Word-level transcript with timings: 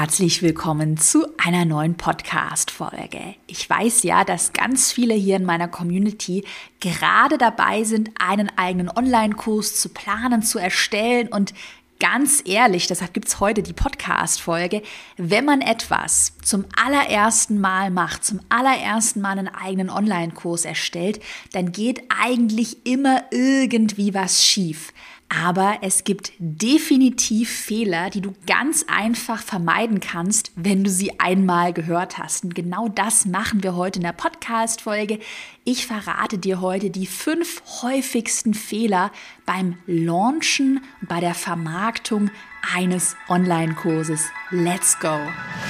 Herzlich 0.00 0.40
willkommen 0.40 0.96
zu 0.96 1.26
einer 1.36 1.66
neuen 1.66 1.94
Podcast-Folge. 1.94 3.34
Ich 3.46 3.68
weiß 3.68 4.02
ja, 4.04 4.24
dass 4.24 4.54
ganz 4.54 4.90
viele 4.90 5.12
hier 5.12 5.36
in 5.36 5.44
meiner 5.44 5.68
Community 5.68 6.42
gerade 6.80 7.36
dabei 7.36 7.84
sind, 7.84 8.08
einen 8.18 8.48
eigenen 8.56 8.88
Online-Kurs 8.88 9.78
zu 9.78 9.90
planen, 9.90 10.40
zu 10.40 10.58
erstellen 10.58 11.28
und 11.28 11.52
ganz 11.98 12.42
ehrlich, 12.46 12.86
deshalb 12.86 13.12
gibt 13.12 13.28
es 13.28 13.40
heute 13.40 13.62
die 13.62 13.74
Podcast-Folge, 13.74 14.80
wenn 15.18 15.44
man 15.44 15.60
etwas 15.60 16.32
zum 16.42 16.64
allerersten 16.82 17.60
Mal 17.60 17.90
macht, 17.90 18.24
zum 18.24 18.40
allerersten 18.48 19.20
Mal 19.20 19.38
einen 19.38 19.48
eigenen 19.48 19.90
Online-Kurs 19.90 20.64
erstellt, 20.64 21.20
dann 21.52 21.72
geht 21.72 22.04
eigentlich 22.08 22.86
immer 22.86 23.24
irgendwie 23.30 24.14
was 24.14 24.46
schief. 24.46 24.94
Aber 25.32 25.78
es 25.82 26.02
gibt 26.02 26.32
definitiv 26.40 27.50
Fehler, 27.50 28.10
die 28.10 28.20
du 28.20 28.34
ganz 28.48 28.84
einfach 28.88 29.40
vermeiden 29.40 30.00
kannst, 30.00 30.50
wenn 30.56 30.82
du 30.82 30.90
sie 30.90 31.20
einmal 31.20 31.72
gehört 31.72 32.18
hast. 32.18 32.42
Und 32.42 32.56
genau 32.56 32.88
das 32.88 33.26
machen 33.26 33.62
wir 33.62 33.76
heute 33.76 34.00
in 34.00 34.04
der 34.04 34.12
Podcast-Folge. 34.12 35.20
Ich 35.62 35.86
verrate 35.86 36.38
dir 36.38 36.60
heute 36.60 36.90
die 36.90 37.06
fünf 37.06 37.62
häufigsten 37.80 38.54
Fehler 38.54 39.12
beim 39.46 39.78
Launchen 39.86 40.80
und 41.00 41.08
bei 41.08 41.20
der 41.20 41.34
Vermarktung 41.34 42.30
eines 42.74 43.16
Online-Kurses. 43.28 44.24
Let's 44.50 44.98
go! 44.98 45.16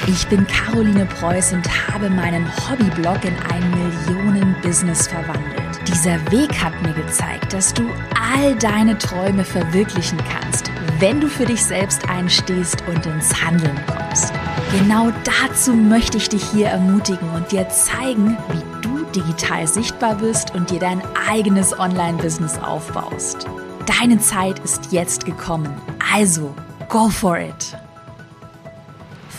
Ich 0.07 0.27
bin 0.29 0.47
Caroline 0.47 1.05
Preuß 1.05 1.53
und 1.53 1.89
habe 1.89 2.09
meinen 2.09 2.47
Hobbyblog 2.67 3.25
in 3.25 3.37
ein 3.53 3.71
Millionen-Business 3.71 5.07
verwandelt. 5.07 5.50
Dieser 5.89 6.31
Weg 6.31 6.63
hat 6.63 6.75
mir 6.83 6.93
gezeigt, 6.93 7.55
dass 7.55 7.73
du 7.73 7.89
all 8.15 8.55
deine 8.57 8.99
Träume 8.99 9.45
verwirklichen 9.45 10.19
kannst, 10.31 10.71
wenn 10.99 11.21
du 11.21 11.29
für 11.29 11.47
dich 11.47 11.65
selbst 11.65 12.09
einstehst 12.09 12.85
und 12.87 13.07
ins 13.07 13.43
Handeln 13.43 13.79
kommst. 13.87 14.33
Genau 14.73 15.11
dazu 15.25 15.73
möchte 15.73 16.19
ich 16.19 16.29
dich 16.29 16.45
hier 16.51 16.69
ermutigen 16.69 17.31
und 17.31 17.51
dir 17.51 17.69
zeigen, 17.71 18.37
wie 18.53 18.83
du 18.83 19.05
digital 19.13 19.67
sichtbar 19.67 20.21
wirst 20.21 20.55
und 20.55 20.71
dir 20.71 20.81
dein 20.81 21.03
eigenes 21.29 21.77
Online-Business 21.79 22.59
aufbaust. 22.59 23.47
Deine 23.87 24.19
Zeit 24.19 24.59
ist 24.59 24.93
jetzt 24.93 25.25
gekommen. 25.25 25.75
Also, 26.13 26.55
go 26.91 27.09
for 27.09 27.39
it! 27.39 27.77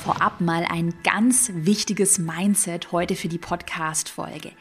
Vorab 0.03 0.41
mal 0.41 0.65
ein 0.67 0.95
ganz 1.03 1.51
wichtiges 1.53 2.17
Mindset 2.17 2.91
heute 2.91 3.15
für 3.15 3.27
die 3.27 3.37
Podcast-Folge 3.37 4.51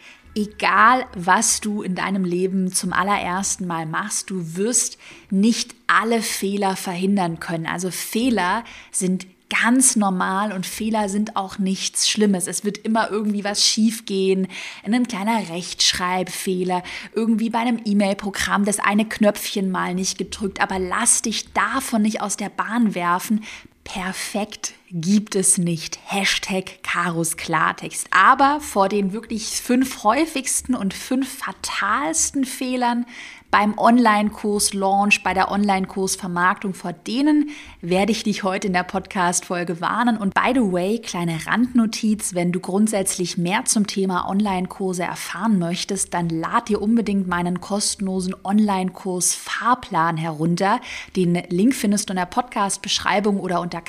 egal 0.40 1.06
was 1.14 1.60
du 1.60 1.82
in 1.82 1.94
deinem 1.94 2.24
Leben 2.24 2.72
zum 2.72 2.92
allerersten 2.92 3.66
Mal 3.66 3.86
machst, 3.86 4.30
du 4.30 4.56
wirst 4.56 4.98
nicht 5.30 5.74
alle 5.86 6.22
Fehler 6.22 6.76
verhindern 6.76 7.40
können. 7.40 7.66
Also 7.66 7.90
Fehler 7.90 8.64
sind 8.90 9.26
ganz 9.50 9.96
normal 9.96 10.52
und 10.52 10.64
Fehler 10.64 11.08
sind 11.08 11.36
auch 11.36 11.58
nichts 11.58 12.08
Schlimmes. 12.08 12.46
Es 12.46 12.64
wird 12.64 12.78
immer 12.78 13.10
irgendwie 13.10 13.44
was 13.44 13.66
schiefgehen, 13.66 14.46
ein 14.84 15.08
kleiner 15.08 15.50
Rechtschreibfehler, 15.50 16.82
irgendwie 17.14 17.50
bei 17.50 17.58
einem 17.58 17.80
E-Mail-Programm 17.84 18.64
das 18.64 18.78
eine 18.78 19.04
Knöpfchen 19.04 19.70
mal 19.70 19.94
nicht 19.94 20.18
gedrückt, 20.18 20.62
aber 20.62 20.78
lass 20.78 21.22
dich 21.22 21.52
davon 21.52 22.02
nicht 22.02 22.22
aus 22.22 22.36
der 22.36 22.48
Bahn 22.48 22.94
werfen. 22.94 23.42
Perfekt 23.82 24.74
gibt 24.92 25.36
es 25.36 25.58
nicht. 25.58 25.98
Hashtag 26.04 26.82
Karos 26.82 27.36
Klartext. 27.36 28.08
Aber 28.10 28.60
vor 28.60 28.88
den 28.88 29.12
wirklich 29.12 29.46
fünf 29.60 30.02
häufigsten 30.02 30.74
und 30.74 30.94
fünf 30.94 31.38
fatalsten 31.38 32.44
Fehlern 32.44 33.06
beim 33.50 33.76
Online-Kurs-Launch, 33.76 35.22
bei 35.22 35.34
der 35.34 35.50
Online-Kurs-Vermarktung. 35.50 36.72
Vor 36.74 36.92
denen 36.92 37.50
werde 37.80 38.12
ich 38.12 38.22
dich 38.22 38.44
heute 38.44 38.68
in 38.68 38.72
der 38.72 38.84
Podcast-Folge 38.84 39.80
warnen. 39.80 40.16
Und 40.18 40.34
by 40.34 40.52
the 40.54 40.72
way, 40.72 41.00
kleine 41.00 41.38
Randnotiz, 41.46 42.34
wenn 42.34 42.52
du 42.52 42.60
grundsätzlich 42.60 43.38
mehr 43.38 43.64
zum 43.64 43.86
Thema 43.86 44.28
Online-Kurse 44.28 45.02
erfahren 45.02 45.58
möchtest, 45.58 46.14
dann 46.14 46.28
lad 46.28 46.68
dir 46.68 46.80
unbedingt 46.80 47.26
meinen 47.26 47.60
kostenlosen 47.60 48.36
Online-Kurs-Fahrplan 48.44 50.16
herunter. 50.16 50.80
Den 51.16 51.34
Link 51.48 51.74
findest 51.74 52.08
du 52.08 52.12
in 52.12 52.18
der 52.18 52.26
Podcast-Beschreibung 52.26 53.40
oder 53.40 53.60
unter 53.60 53.80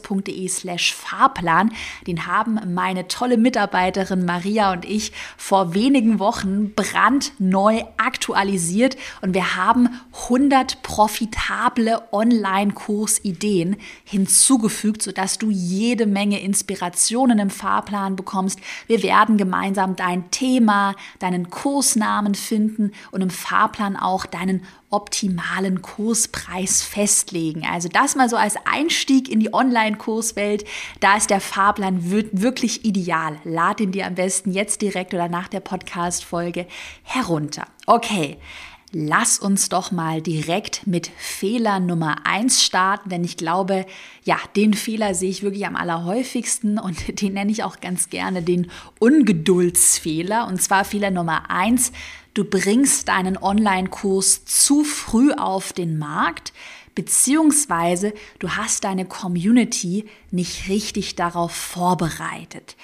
carolinepreuß.de 0.00 0.48
slash 0.48 0.94
Fahrplan. 0.94 1.72
Den 2.06 2.26
haben 2.26 2.60
meine 2.74 3.08
tolle 3.08 3.36
Mitarbeiterin 3.36 4.24
Maria 4.24 4.72
und 4.72 4.84
ich 4.84 5.12
vor 5.36 5.74
wenigen 5.74 6.18
Wochen 6.18 6.72
brandneu 6.74 7.82
aktualisiert 7.96 8.96
und 9.20 9.34
wir 9.34 9.56
haben 9.56 9.88
100 10.24 10.82
profitable 10.82 12.02
Online-Kursideen 12.12 13.76
hinzugefügt, 14.04 15.02
sodass 15.02 15.38
du 15.38 15.50
jede 15.50 16.06
Menge 16.06 16.40
Inspirationen 16.40 17.38
im 17.38 17.50
Fahrplan 17.50 18.16
bekommst. 18.16 18.58
Wir 18.86 19.02
werden 19.02 19.36
gemeinsam 19.36 19.96
dein 19.96 20.30
Thema, 20.30 20.94
deinen 21.18 21.50
Kursnamen 21.50 22.34
finden 22.34 22.92
und 23.10 23.20
im 23.20 23.30
Fahrplan 23.30 23.96
auch 23.96 24.26
deinen 24.26 24.62
optimalen 24.90 25.82
Kurspreis 25.82 26.82
festlegen. 26.82 27.64
Also 27.64 27.88
das 27.88 28.16
mal 28.16 28.28
so 28.28 28.36
als 28.36 28.56
Einstieg 28.64 29.28
in 29.28 29.40
die 29.40 29.54
Online-Kurswelt. 29.54 30.64
Da 30.98 31.16
ist 31.16 31.30
der 31.30 31.40
Fahrplan 31.40 32.10
wirklich 32.32 32.84
ideal. 32.84 33.38
Lad 33.44 33.80
ihn 33.80 33.92
dir 33.92 34.06
am 34.06 34.16
besten 34.16 34.52
jetzt 34.52 34.82
direkt 34.82 35.14
oder 35.14 35.28
nach 35.28 35.48
der 35.48 35.60
Podcast-Folge 35.60 36.66
herunter. 37.02 37.66
Okay. 37.86 38.38
Lass 38.92 39.38
uns 39.38 39.68
doch 39.68 39.92
mal 39.92 40.20
direkt 40.20 40.84
mit 40.84 41.12
Fehler 41.16 41.78
Nummer 41.78 42.26
eins 42.26 42.64
starten, 42.64 43.08
denn 43.08 43.22
ich 43.22 43.36
glaube, 43.36 43.86
ja, 44.24 44.36
den 44.56 44.74
Fehler 44.74 45.14
sehe 45.14 45.30
ich 45.30 45.44
wirklich 45.44 45.64
am 45.64 45.76
allerhäufigsten 45.76 46.76
und 46.76 47.20
den 47.22 47.34
nenne 47.34 47.52
ich 47.52 47.62
auch 47.62 47.78
ganz 47.80 48.10
gerne 48.10 48.42
den 48.42 48.68
Ungeduldsfehler. 48.98 50.48
Und 50.48 50.60
zwar 50.60 50.84
Fehler 50.84 51.12
Nummer 51.12 51.50
eins, 51.50 51.92
du 52.34 52.44
bringst 52.44 53.08
deinen 53.08 53.36
Online-Kurs 53.36 54.44
zu 54.44 54.84
früh 54.84 55.32
auf 55.32 55.72
den 55.72 55.98
Markt, 55.98 56.52
beziehungsweise 56.94 58.12
du 58.38 58.50
hast 58.50 58.84
deine 58.84 59.04
Community 59.04 60.06
nicht 60.30 60.68
richtig 60.68 61.16
darauf 61.16 61.52
vorbereitet. 61.52 62.76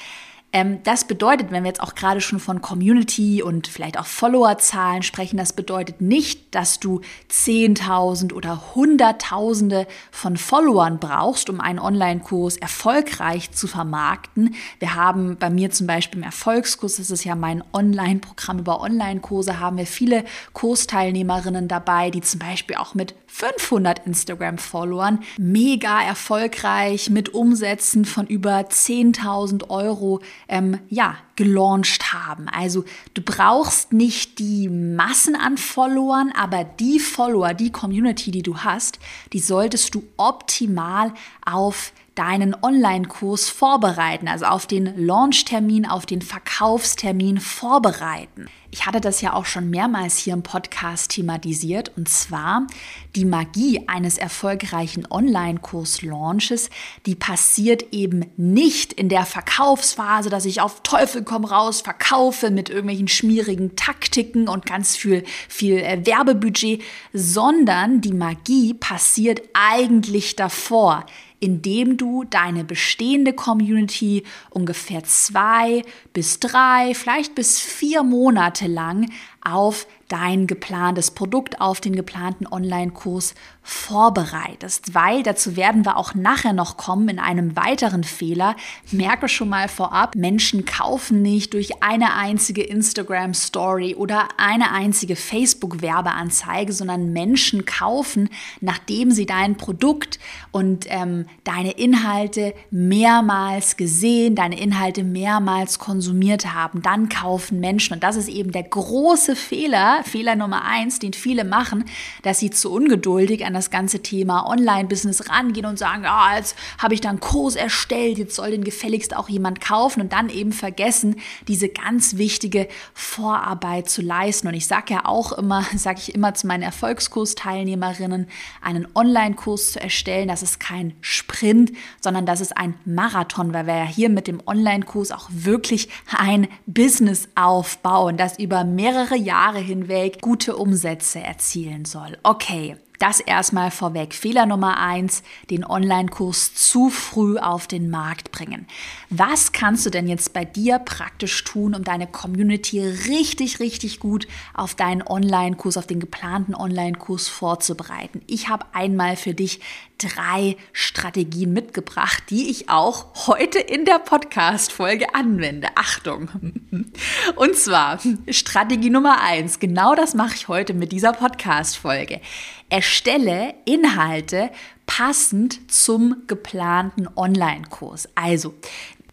Ähm, 0.52 0.82
das 0.84 1.06
bedeutet, 1.06 1.50
wenn 1.50 1.64
wir 1.64 1.68
jetzt 1.68 1.82
auch 1.82 1.94
gerade 1.94 2.20
schon 2.20 2.38
von 2.38 2.62
Community 2.62 3.42
und 3.42 3.66
vielleicht 3.66 3.98
auch 3.98 4.06
Followerzahlen 4.06 5.02
sprechen, 5.02 5.36
das 5.36 5.52
bedeutet 5.52 6.00
nicht, 6.00 6.54
dass 6.54 6.80
du 6.80 7.00
Zehntausend 7.28 8.32
oder 8.32 8.74
Hunderttausende 8.74 9.86
von 10.10 10.36
Followern 10.36 10.98
brauchst, 10.98 11.50
um 11.50 11.60
einen 11.60 11.78
Online-Kurs 11.78 12.56
erfolgreich 12.56 13.50
zu 13.50 13.66
vermarkten. 13.66 14.54
Wir 14.78 14.94
haben 14.94 15.36
bei 15.36 15.50
mir 15.50 15.70
zum 15.70 15.86
Beispiel 15.86 16.20
im 16.20 16.24
Erfolgskurs, 16.24 16.96
das 16.96 17.10
ist 17.10 17.24
ja 17.24 17.34
mein 17.34 17.62
Online-Programm 17.72 18.60
über 18.60 18.80
Online-Kurse, 18.80 19.58
haben 19.60 19.76
wir 19.76 19.86
viele 19.86 20.24
Kursteilnehmerinnen 20.52 21.68
dabei, 21.68 22.10
die 22.10 22.20
zum 22.20 22.38
Beispiel 22.38 22.76
auch 22.76 22.94
mit 22.94 23.14
500 23.26 24.06
Instagram-Followern 24.06 25.18
mega 25.36 26.00
erfolgreich 26.02 27.10
mit 27.10 27.34
Umsätzen 27.34 28.06
von 28.06 28.26
über 28.26 28.60
10.000 28.60 29.68
Euro 29.68 30.20
ähm, 30.48 30.78
ja, 30.88 31.16
gelauncht 31.36 32.12
haben. 32.12 32.48
Also 32.48 32.84
du 33.14 33.22
brauchst 33.22 33.92
nicht 33.92 34.38
die 34.38 34.68
Massen 34.68 35.36
an 35.36 35.56
Followern, 35.56 36.32
aber 36.36 36.64
die 36.64 36.98
Follower, 36.98 37.54
die 37.54 37.70
Community, 37.70 38.30
die 38.30 38.42
du 38.42 38.58
hast, 38.58 38.98
die 39.32 39.40
solltest 39.40 39.94
du 39.94 40.04
optimal 40.16 41.12
auf 41.44 41.92
deinen 42.16 42.56
Online-Kurs 42.60 43.48
vorbereiten, 43.48 44.26
also 44.26 44.46
auf 44.46 44.66
den 44.66 45.06
Launch-Termin, 45.06 45.86
auf 45.86 46.06
den 46.06 46.22
Verkaufstermin 46.22 47.38
vorbereiten. 47.38 48.46
Ich 48.70 48.84
hatte 48.84 49.00
das 49.00 49.20
ja 49.20 49.32
auch 49.32 49.46
schon 49.46 49.70
mehrmals 49.70 50.18
hier 50.18 50.34
im 50.34 50.42
Podcast 50.42 51.12
thematisiert 51.12 51.92
und 51.96 52.08
zwar 52.08 52.66
die 53.14 53.24
Magie 53.24 53.84
eines 53.86 54.18
erfolgreichen 54.18 55.06
Online-Kurs-Launches, 55.08 56.68
die 57.06 57.14
passiert 57.14 57.94
eben 57.94 58.26
nicht 58.36 58.92
in 58.92 59.08
der 59.08 59.24
Verkaufsphase, 59.24 60.28
dass 60.28 60.44
ich 60.44 60.60
auf 60.60 60.82
Teufel 60.82 61.22
komm 61.22 61.44
raus 61.44 61.80
verkaufe 61.80 62.50
mit 62.50 62.68
irgendwelchen 62.68 63.08
schmierigen 63.08 63.76
Taktiken 63.76 64.48
und 64.48 64.66
ganz 64.66 64.96
viel, 64.96 65.24
viel 65.48 65.78
äh, 65.78 66.04
Werbebudget, 66.04 66.82
sondern 67.12 68.00
die 68.00 68.12
Magie 68.12 68.74
passiert 68.74 69.40
eigentlich 69.54 70.36
davor 70.36 71.06
indem 71.46 71.96
du 71.96 72.24
deine 72.24 72.64
bestehende 72.64 73.32
Community 73.32 74.24
ungefähr 74.50 75.04
zwei 75.04 75.82
bis 76.12 76.40
drei, 76.40 76.92
vielleicht 76.92 77.36
bis 77.36 77.60
vier 77.60 78.02
Monate 78.02 78.66
lang 78.66 79.08
auf 79.46 79.86
dein 80.08 80.46
geplantes 80.46 81.10
Produkt, 81.10 81.60
auf 81.60 81.80
den 81.80 81.96
geplanten 81.96 82.46
Online-Kurs 82.46 83.34
vorbereitest, 83.62 84.94
weil 84.94 85.24
dazu 85.24 85.56
werden 85.56 85.84
wir 85.84 85.96
auch 85.96 86.14
nachher 86.14 86.52
noch 86.52 86.76
kommen 86.76 87.08
in 87.08 87.18
einem 87.18 87.56
weiteren 87.56 88.04
Fehler. 88.04 88.54
Merke 88.92 89.28
schon 89.28 89.48
mal 89.48 89.66
vorab, 89.66 90.14
Menschen 90.14 90.64
kaufen 90.64 91.22
nicht 91.22 91.54
durch 91.54 91.82
eine 91.82 92.14
einzige 92.14 92.62
Instagram-Story 92.62 93.96
oder 93.96 94.28
eine 94.36 94.70
einzige 94.70 95.16
Facebook-Werbeanzeige, 95.16 96.72
sondern 96.72 97.12
Menschen 97.12 97.64
kaufen, 97.64 98.28
nachdem 98.60 99.10
sie 99.10 99.26
dein 99.26 99.56
Produkt 99.56 100.20
und 100.52 100.86
ähm, 100.88 101.26
deine 101.42 101.72
Inhalte 101.72 102.54
mehrmals 102.70 103.76
gesehen, 103.76 104.36
deine 104.36 104.60
Inhalte 104.60 105.02
mehrmals 105.02 105.80
konsumiert 105.80 106.54
haben. 106.54 106.82
Dann 106.82 107.08
kaufen 107.08 107.58
Menschen. 107.58 107.94
Und 107.94 108.04
das 108.04 108.14
ist 108.14 108.28
eben 108.28 108.52
der 108.52 108.62
große 108.62 109.35
Fehler, 109.36 110.02
Fehler 110.04 110.34
Nummer 110.34 110.64
eins, 110.64 110.98
den 110.98 111.12
viele 111.12 111.44
machen, 111.44 111.84
dass 112.22 112.40
sie 112.40 112.50
zu 112.50 112.72
ungeduldig 112.72 113.44
an 113.44 113.54
das 113.54 113.70
ganze 113.70 114.02
Thema 114.02 114.46
Online-Business 114.46 115.30
rangehen 115.30 115.66
und 115.66 115.78
sagen, 115.78 116.04
ah, 116.06 116.36
jetzt 116.36 116.56
habe 116.78 116.94
ich 116.94 117.00
da 117.00 117.10
einen 117.10 117.20
Kurs 117.20 117.56
erstellt, 117.56 118.18
jetzt 118.18 118.34
soll 118.34 118.50
den 118.50 118.64
gefälligst 118.64 119.14
auch 119.14 119.28
jemand 119.28 119.60
kaufen 119.60 120.00
und 120.00 120.12
dann 120.12 120.28
eben 120.28 120.52
vergessen, 120.52 121.16
diese 121.48 121.68
ganz 121.68 122.16
wichtige 122.16 122.68
Vorarbeit 122.94 123.88
zu 123.88 124.02
leisten. 124.02 124.48
Und 124.48 124.54
ich 124.54 124.66
sage 124.66 124.94
ja 124.94 125.04
auch 125.04 125.32
immer, 125.32 125.64
sage 125.76 126.00
ich 126.00 126.14
immer 126.14 126.34
zu 126.34 126.46
meinen 126.46 126.62
Erfolgskursteilnehmerinnen, 126.62 128.28
einen 128.62 128.88
Online-Kurs 128.94 129.72
zu 129.72 129.80
erstellen, 129.80 130.28
das 130.28 130.42
ist 130.42 130.60
kein 130.60 130.94
Sprint, 131.00 131.72
sondern 132.00 132.26
das 132.26 132.40
ist 132.40 132.56
ein 132.56 132.74
Marathon, 132.84 133.52
weil 133.52 133.66
wir 133.66 133.76
ja 133.76 133.84
hier 133.84 134.08
mit 134.08 134.26
dem 134.26 134.40
Online-Kurs 134.46 135.12
auch 135.12 135.28
wirklich 135.30 135.88
ein 136.16 136.48
Business 136.66 137.28
aufbauen, 137.34 138.16
das 138.16 138.38
über 138.38 138.64
mehrere 138.64 139.15
Jahre 139.16 139.58
hinweg 139.58 140.20
gute 140.20 140.56
Umsätze 140.56 141.20
erzielen 141.20 141.84
soll. 141.84 142.16
Okay, 142.22 142.76
das 142.98 143.20
erstmal 143.20 143.70
vorweg. 143.70 144.14
Fehler 144.14 144.46
Nummer 144.46 144.78
eins, 144.78 145.22
den 145.50 145.64
Online-Kurs 145.64 146.54
zu 146.54 146.90
früh 146.90 147.38
auf 147.38 147.66
den 147.66 147.90
Markt 147.90 148.32
bringen. 148.32 148.66
Was 149.10 149.52
kannst 149.52 149.86
du 149.86 149.90
denn 149.90 150.08
jetzt 150.08 150.32
bei 150.32 150.44
dir 150.44 150.78
praktisch 150.78 151.44
tun, 151.44 151.74
um 151.74 151.84
deine 151.84 152.06
Community 152.06 152.80
richtig, 152.80 153.60
richtig 153.60 154.00
gut 154.00 154.26
auf 154.54 154.74
deinen 154.74 155.02
Online-Kurs, 155.02 155.76
auf 155.76 155.86
den 155.86 156.00
geplanten 156.00 156.54
Online-Kurs 156.54 157.28
vorzubereiten? 157.28 158.22
Ich 158.26 158.48
habe 158.48 158.66
einmal 158.72 159.16
für 159.16 159.34
dich 159.34 159.60
drei 159.98 160.56
Strategien 160.72 161.52
mitgebracht, 161.52 162.24
die 162.30 162.50
ich 162.50 162.68
auch 162.68 163.26
heute 163.26 163.58
in 163.58 163.84
der 163.84 163.98
Podcast-Folge 163.98 165.14
anwende. 165.14 165.68
Achtung! 165.74 166.28
Und 167.36 167.56
zwar 167.56 167.98
Strategie 168.28 168.90
Nummer 168.90 169.22
eins. 169.22 169.58
Genau 169.58 169.94
das 169.94 170.14
mache 170.14 170.34
ich 170.34 170.48
heute 170.48 170.74
mit 170.74 170.92
dieser 170.92 171.12
Podcast-Folge. 171.12 172.20
Erstelle 172.68 173.54
Inhalte 173.64 174.50
passend 174.86 175.70
zum 175.70 176.24
geplanten 176.26 177.08
Online-Kurs. 177.14 178.08
Also, 178.14 178.54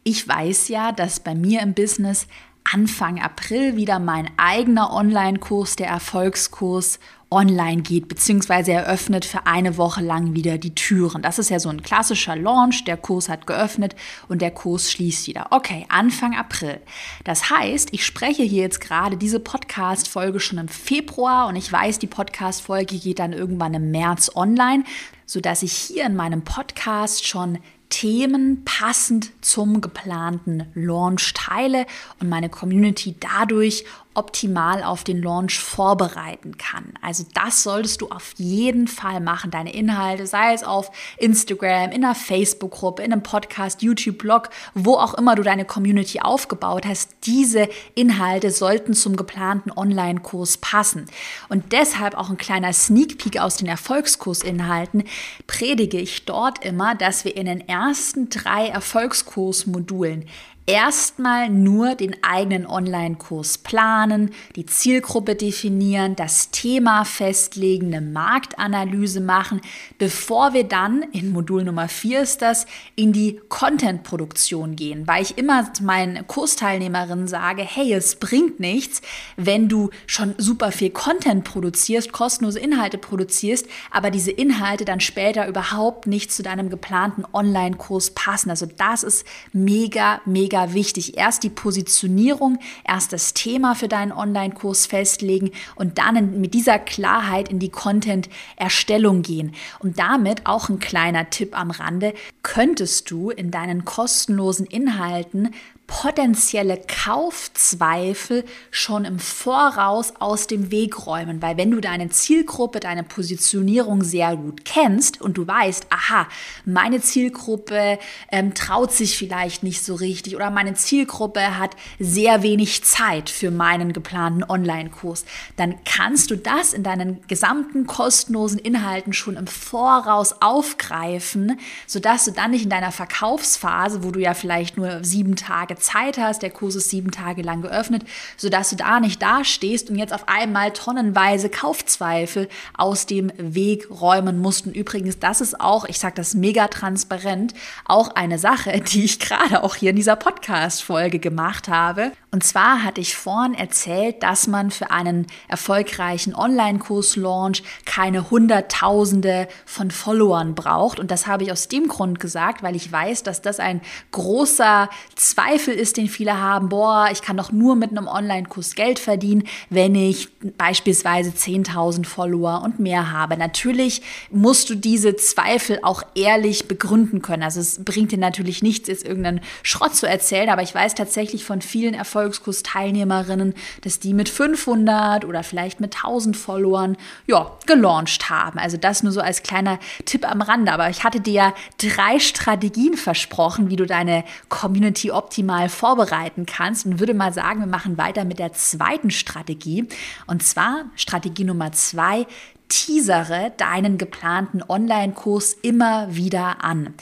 ich 0.03 0.27
weiß 0.27 0.67
ja, 0.69 0.91
dass 0.91 1.19
bei 1.19 1.35
mir 1.35 1.61
im 1.61 1.73
Business 1.73 2.27
Anfang 2.71 3.21
April 3.21 3.75
wieder 3.75 3.99
mein 3.99 4.29
eigener 4.37 4.93
Online-Kurs, 4.93 5.75
der 5.75 5.87
Erfolgskurs, 5.87 6.99
online 7.33 7.81
geht, 7.81 8.07
beziehungsweise 8.07 8.71
eröffnet 8.71 9.25
für 9.25 9.47
eine 9.47 9.77
Woche 9.77 10.01
lang 10.01 10.35
wieder 10.35 10.57
die 10.57 10.75
Türen. 10.75 11.23
Das 11.23 11.39
ist 11.39 11.49
ja 11.49 11.59
so 11.59 11.69
ein 11.69 11.81
klassischer 11.81 12.35
Launch. 12.35 12.85
Der 12.85 12.95
Kurs 12.95 13.27
hat 13.27 13.47
geöffnet 13.47 13.95
und 14.27 14.41
der 14.41 14.51
Kurs 14.51 14.91
schließt 14.91 15.27
wieder. 15.27 15.47
Okay, 15.49 15.85
Anfang 15.89 16.35
April. 16.35 16.79
Das 17.23 17.49
heißt, 17.49 17.89
ich 17.91 18.05
spreche 18.05 18.43
hier 18.43 18.61
jetzt 18.61 18.81
gerade 18.81 19.17
diese 19.17 19.39
Podcast-Folge 19.39 20.39
schon 20.39 20.59
im 20.59 20.67
Februar 20.67 21.47
und 21.47 21.55
ich 21.55 21.71
weiß, 21.71 21.97
die 21.99 22.07
Podcast-Folge 22.07 22.97
geht 22.99 23.19
dann 23.19 23.33
irgendwann 23.33 23.73
im 23.73 23.89
März 23.89 24.31
online, 24.35 24.83
sodass 25.25 25.63
ich 25.63 25.73
hier 25.73 26.05
in 26.05 26.15
meinem 26.15 26.43
Podcast 26.43 27.27
schon 27.27 27.57
Themen 27.93 28.63
passend 28.65 29.29
zum 29.41 29.79
geplanten 29.79 30.65
Launch 30.73 31.31
teile 31.35 31.85
und 32.19 32.27
meine 32.27 32.49
Community 32.49 33.15
dadurch 33.19 33.85
optimal 34.13 34.83
auf 34.83 35.03
den 35.03 35.21
Launch 35.21 35.59
vorbereiten 35.59 36.57
kann. 36.57 36.93
Also 37.01 37.25
das 37.33 37.63
solltest 37.63 38.01
du 38.01 38.09
auf 38.09 38.33
jeden 38.37 38.87
Fall 38.87 39.19
machen. 39.19 39.51
Deine 39.51 39.73
Inhalte, 39.73 40.27
sei 40.27 40.53
es 40.53 40.63
auf 40.63 40.91
Instagram, 41.17 41.91
in 41.91 42.03
einer 42.03 42.15
Facebook-Gruppe, 42.15 43.03
in 43.03 43.11
einem 43.11 43.23
Podcast, 43.23 43.81
YouTube-Blog, 43.81 44.49
wo 44.73 44.95
auch 44.95 45.13
immer 45.15 45.35
du 45.35 45.43
deine 45.43 45.65
Community 45.65 46.19
aufgebaut 46.19 46.85
hast, 46.85 47.09
diese 47.23 47.67
Inhalte 47.95 48.51
sollten 48.51 48.93
zum 48.93 49.15
geplanten 49.15 49.71
Online-Kurs 49.71 50.57
passen. 50.57 51.05
Und 51.49 51.71
deshalb 51.71 52.15
auch 52.15 52.29
ein 52.29 52.37
kleiner 52.37 52.73
Sneak 52.73 53.17
Peek 53.17 53.39
aus 53.39 53.57
den 53.57 53.67
Erfolgskursinhalten 53.67 55.03
predige 55.47 55.99
ich 55.99 56.25
dort 56.25 56.63
immer, 56.63 56.95
dass 56.95 57.25
wir 57.25 57.35
in 57.35 57.45
den 57.45 57.67
ersten 57.67 58.29
drei 58.29 58.67
Erfolgskursmodulen 58.67 60.25
erstmal 60.65 61.49
nur 61.49 61.95
den 61.95 62.15
eigenen 62.23 62.65
Online-Kurs 62.65 63.57
planen, 63.57 64.31
die 64.55 64.65
Zielgruppe 64.65 65.35
definieren, 65.35 66.15
das 66.15 66.51
Thema 66.51 67.03
festlegen, 67.03 67.87
eine 67.87 68.01
Marktanalyse 68.01 69.19
machen, 69.19 69.59
bevor 69.97 70.53
wir 70.53 70.63
dann, 70.63 71.01
in 71.11 71.31
Modul 71.31 71.63
Nummer 71.63 71.89
4 71.89 72.21
ist 72.21 72.41
das, 72.41 72.65
in 72.95 73.11
die 73.11 73.41
Content-Produktion 73.49 74.75
gehen. 74.75 75.05
Weil 75.05 75.23
ich 75.23 75.37
immer 75.37 75.69
meinen 75.81 76.25
Kursteilnehmerinnen 76.27 77.27
sage, 77.27 77.63
hey, 77.63 77.93
es 77.93 78.15
bringt 78.15 78.59
nichts, 78.59 79.01
wenn 79.35 79.67
du 79.67 79.89
schon 80.07 80.33
super 80.37 80.71
viel 80.71 80.91
Content 80.91 81.43
produzierst, 81.43 82.13
kostenlose 82.13 82.59
Inhalte 82.59 82.97
produzierst, 82.97 83.67
aber 83.91 84.11
diese 84.11 84.31
Inhalte 84.31 84.85
dann 84.85 85.01
später 85.01 85.47
überhaupt 85.47 86.07
nicht 86.07 86.31
zu 86.31 86.41
deinem 86.41 86.69
geplanten 86.69 87.25
Online-Kurs 87.33 88.11
passen. 88.11 88.49
Also 88.49 88.65
das 88.65 89.03
ist 89.03 89.25
mega, 89.51 90.21
mega 90.25 90.52
mega 90.53 90.73
wichtig. 90.73 91.17
Erst 91.17 91.43
die 91.43 91.49
Positionierung, 91.49 92.59
erst 92.87 93.11
das 93.11 93.33
Thema 93.33 93.73
für 93.73 93.87
deinen 93.87 94.11
Online-Kurs 94.11 94.85
festlegen 94.85 95.51
und 95.75 95.97
dann 95.97 96.15
in, 96.15 96.41
mit 96.41 96.53
dieser 96.53 96.77
Klarheit 96.77 97.49
in 97.49 97.57
die 97.57 97.69
Content-Erstellung 97.69 99.23
gehen. 99.23 99.53
Und 99.79 99.97
damit 99.97 100.45
auch 100.45 100.69
ein 100.69 100.79
kleiner 100.79 101.29
Tipp 101.31 101.57
am 101.57 101.71
Rande, 101.71 102.13
könntest 102.43 103.09
du 103.09 103.31
in 103.31 103.49
deinen 103.49 103.83
kostenlosen 103.83 104.67
Inhalten 104.67 105.55
potenzielle 105.93 106.81
Kaufzweifel 106.87 108.45
schon 108.71 109.05
im 109.05 109.19
Voraus 109.19 110.13
aus 110.17 110.47
dem 110.47 110.71
Weg 110.71 111.05
räumen. 111.05 111.39
Weil 111.39 111.55
wenn 111.55 111.69
du 111.69 111.81
deine 111.81 112.09
Zielgruppe, 112.09 112.79
deine 112.79 113.03
Positionierung 113.03 114.03
sehr 114.03 114.35
gut 114.35 114.65
kennst 114.65 115.21
und 115.21 115.37
du 115.37 115.45
weißt, 115.45 115.85
aha, 115.91 116.27
meine 116.65 116.99
Zielgruppe 116.99 117.99
ähm, 118.31 118.55
traut 118.55 118.91
sich 118.91 119.15
vielleicht 119.15 119.61
nicht 119.61 119.85
so 119.85 119.93
richtig 119.93 120.35
oder 120.35 120.49
meine 120.49 120.73
Zielgruppe 120.73 121.59
hat 121.59 121.75
sehr 121.99 122.41
wenig 122.41 122.83
Zeit 122.83 123.29
für 123.29 123.51
meinen 123.51 123.93
geplanten 123.93 124.43
Online-Kurs, 124.43 125.25
dann 125.57 125.75
kannst 125.85 126.31
du 126.31 126.35
das 126.37 126.73
in 126.73 126.81
deinen 126.81 127.21
gesamten 127.27 127.85
kostenlosen 127.85 128.57
Inhalten 128.57 129.13
schon 129.13 129.37
im 129.37 129.45
Voraus 129.45 130.41
aufgreifen, 130.41 131.59
sodass 131.85 132.25
du 132.25 132.31
dann 132.31 132.49
nicht 132.49 132.63
in 132.63 132.71
deiner 132.71 132.91
Verkaufsphase, 132.91 134.03
wo 134.03 134.09
du 134.09 134.19
ja 134.19 134.33
vielleicht 134.33 134.75
nur 134.75 135.03
sieben 135.03 135.35
Tage 135.35 135.75
Zeit 135.83 136.17
hast, 136.17 136.41
der 136.41 136.49
Kurs 136.49 136.75
ist 136.75 136.89
sieben 136.89 137.11
Tage 137.11 137.41
lang 137.41 137.61
geöffnet, 137.61 138.03
sodass 138.37 138.71
du 138.71 138.75
da 138.75 138.99
nicht 138.99 139.21
dastehst 139.21 139.89
und 139.89 139.97
jetzt 139.97 140.13
auf 140.13 140.27
einmal 140.27 140.71
tonnenweise 140.71 141.49
Kaufzweifel 141.49 142.49
aus 142.75 143.05
dem 143.05 143.31
Weg 143.37 143.89
räumen 143.89 144.39
musst. 144.39 144.65
Und 144.65 144.75
übrigens, 144.75 145.19
das 145.19 145.41
ist 145.41 145.59
auch, 145.59 145.85
ich 145.85 145.99
sage 145.99 146.15
das 146.15 146.33
mega 146.33 146.67
transparent, 146.67 147.53
auch 147.85 148.15
eine 148.15 148.39
Sache, 148.39 148.79
die 148.93 149.05
ich 149.05 149.19
gerade 149.19 149.63
auch 149.63 149.75
hier 149.75 149.91
in 149.91 149.95
dieser 149.95 150.15
Podcast-Folge 150.15 151.19
gemacht 151.19 151.67
habe. 151.67 152.11
Und 152.31 152.43
zwar 152.43 152.83
hatte 152.83 152.99
ich 152.99 153.15
vorhin 153.15 153.53
erzählt, 153.53 154.23
dass 154.23 154.47
man 154.47 154.71
für 154.71 154.89
einen 154.89 155.27
erfolgreichen 155.47 156.33
Online-Kurs-Launch 156.33 157.61
keine 157.85 158.31
Hunderttausende 158.31 159.47
von 159.65 159.91
Followern 159.91 160.55
braucht. 160.55 160.99
Und 160.99 161.11
das 161.11 161.27
habe 161.27 161.43
ich 161.43 161.51
aus 161.51 161.67
dem 161.67 161.87
Grund 161.87 162.19
gesagt, 162.19 162.63
weil 162.63 162.75
ich 162.75 162.91
weiß, 162.91 163.21
dass 163.23 163.41
das 163.41 163.59
ein 163.59 163.81
großer 164.11 164.89
Zweifel 165.15 165.62
ist, 165.71 165.97
den 165.97 166.07
viele 166.07 166.39
haben. 166.39 166.69
Boah, 166.69 167.09
ich 167.11 167.21
kann 167.21 167.37
doch 167.37 167.51
nur 167.51 167.75
mit 167.75 167.91
einem 167.91 168.07
Online-Kurs 168.07 168.75
Geld 168.75 168.99
verdienen, 168.99 169.43
wenn 169.69 169.95
ich 169.95 170.29
beispielsweise 170.57 171.31
10.000 171.31 172.05
Follower 172.05 172.61
und 172.63 172.79
mehr 172.79 173.11
habe. 173.11 173.37
Natürlich 173.37 174.01
musst 174.31 174.69
du 174.69 174.75
diese 174.75 175.15
Zweifel 175.15 175.79
auch 175.83 176.03
ehrlich 176.15 176.67
begründen 176.67 177.21
können. 177.21 177.43
Also 177.43 177.59
es 177.59 177.83
bringt 177.83 178.11
dir 178.11 178.17
natürlich 178.17 178.63
nichts, 178.63 178.87
jetzt 178.87 179.05
irgendeinen 179.05 179.41
Schrott 179.61 179.95
zu 179.95 180.07
erzählen, 180.07 180.49
aber 180.49 180.63
ich 180.63 180.73
weiß 180.73 180.95
tatsächlich 180.95 181.45
von 181.45 181.61
vielen 181.61 181.93
Erfolg 181.93 182.33
Erfolgskurs-Teilnehmerinnen, 182.33 183.53
dass 183.81 183.99
die 183.99 184.13
mit 184.13 184.29
500 184.29 185.25
oder 185.25 185.43
vielleicht 185.43 185.79
mit 185.79 185.95
1000 185.95 186.35
Followern, 186.37 186.97
ja, 187.27 187.51
gelauncht 187.65 188.29
haben. 188.29 188.59
Also 188.59 188.77
das 188.77 189.03
nur 189.03 189.11
so 189.11 189.21
als 189.21 189.43
kleiner 189.43 189.79
Tipp 190.05 190.29
am 190.29 190.41
Rande. 190.41 190.71
Aber 190.71 190.89
ich 190.89 191.03
hatte 191.03 191.19
dir 191.19 191.33
ja 191.33 191.53
drei 191.77 192.19
Strategien 192.19 192.95
versprochen, 192.95 193.69
wie 193.69 193.75
du 193.75 193.85
deine 193.85 194.23
Community 194.49 195.11
optimal 195.11 195.52
mal 195.53 195.69
vorbereiten 195.69 196.47
kannst 196.47 196.87
und 196.87 196.99
würde 196.99 197.13
mal 197.13 197.31
sagen, 197.31 197.59
wir 197.59 197.67
machen 197.67 197.99
weiter 197.99 198.25
mit 198.25 198.39
der 198.39 198.53
zweiten 198.53 199.11
Strategie. 199.11 199.87
Und 200.25 200.41
zwar 200.41 200.85
Strategie 200.95 201.43
Nummer 201.43 201.71
zwei, 201.71 202.25
teasere 202.69 203.53
deinen 203.57 203.99
geplanten 203.99 204.63
Online-Kurs 204.67 205.53
immer 205.61 206.15
wieder 206.15 206.63
an. 206.63 206.95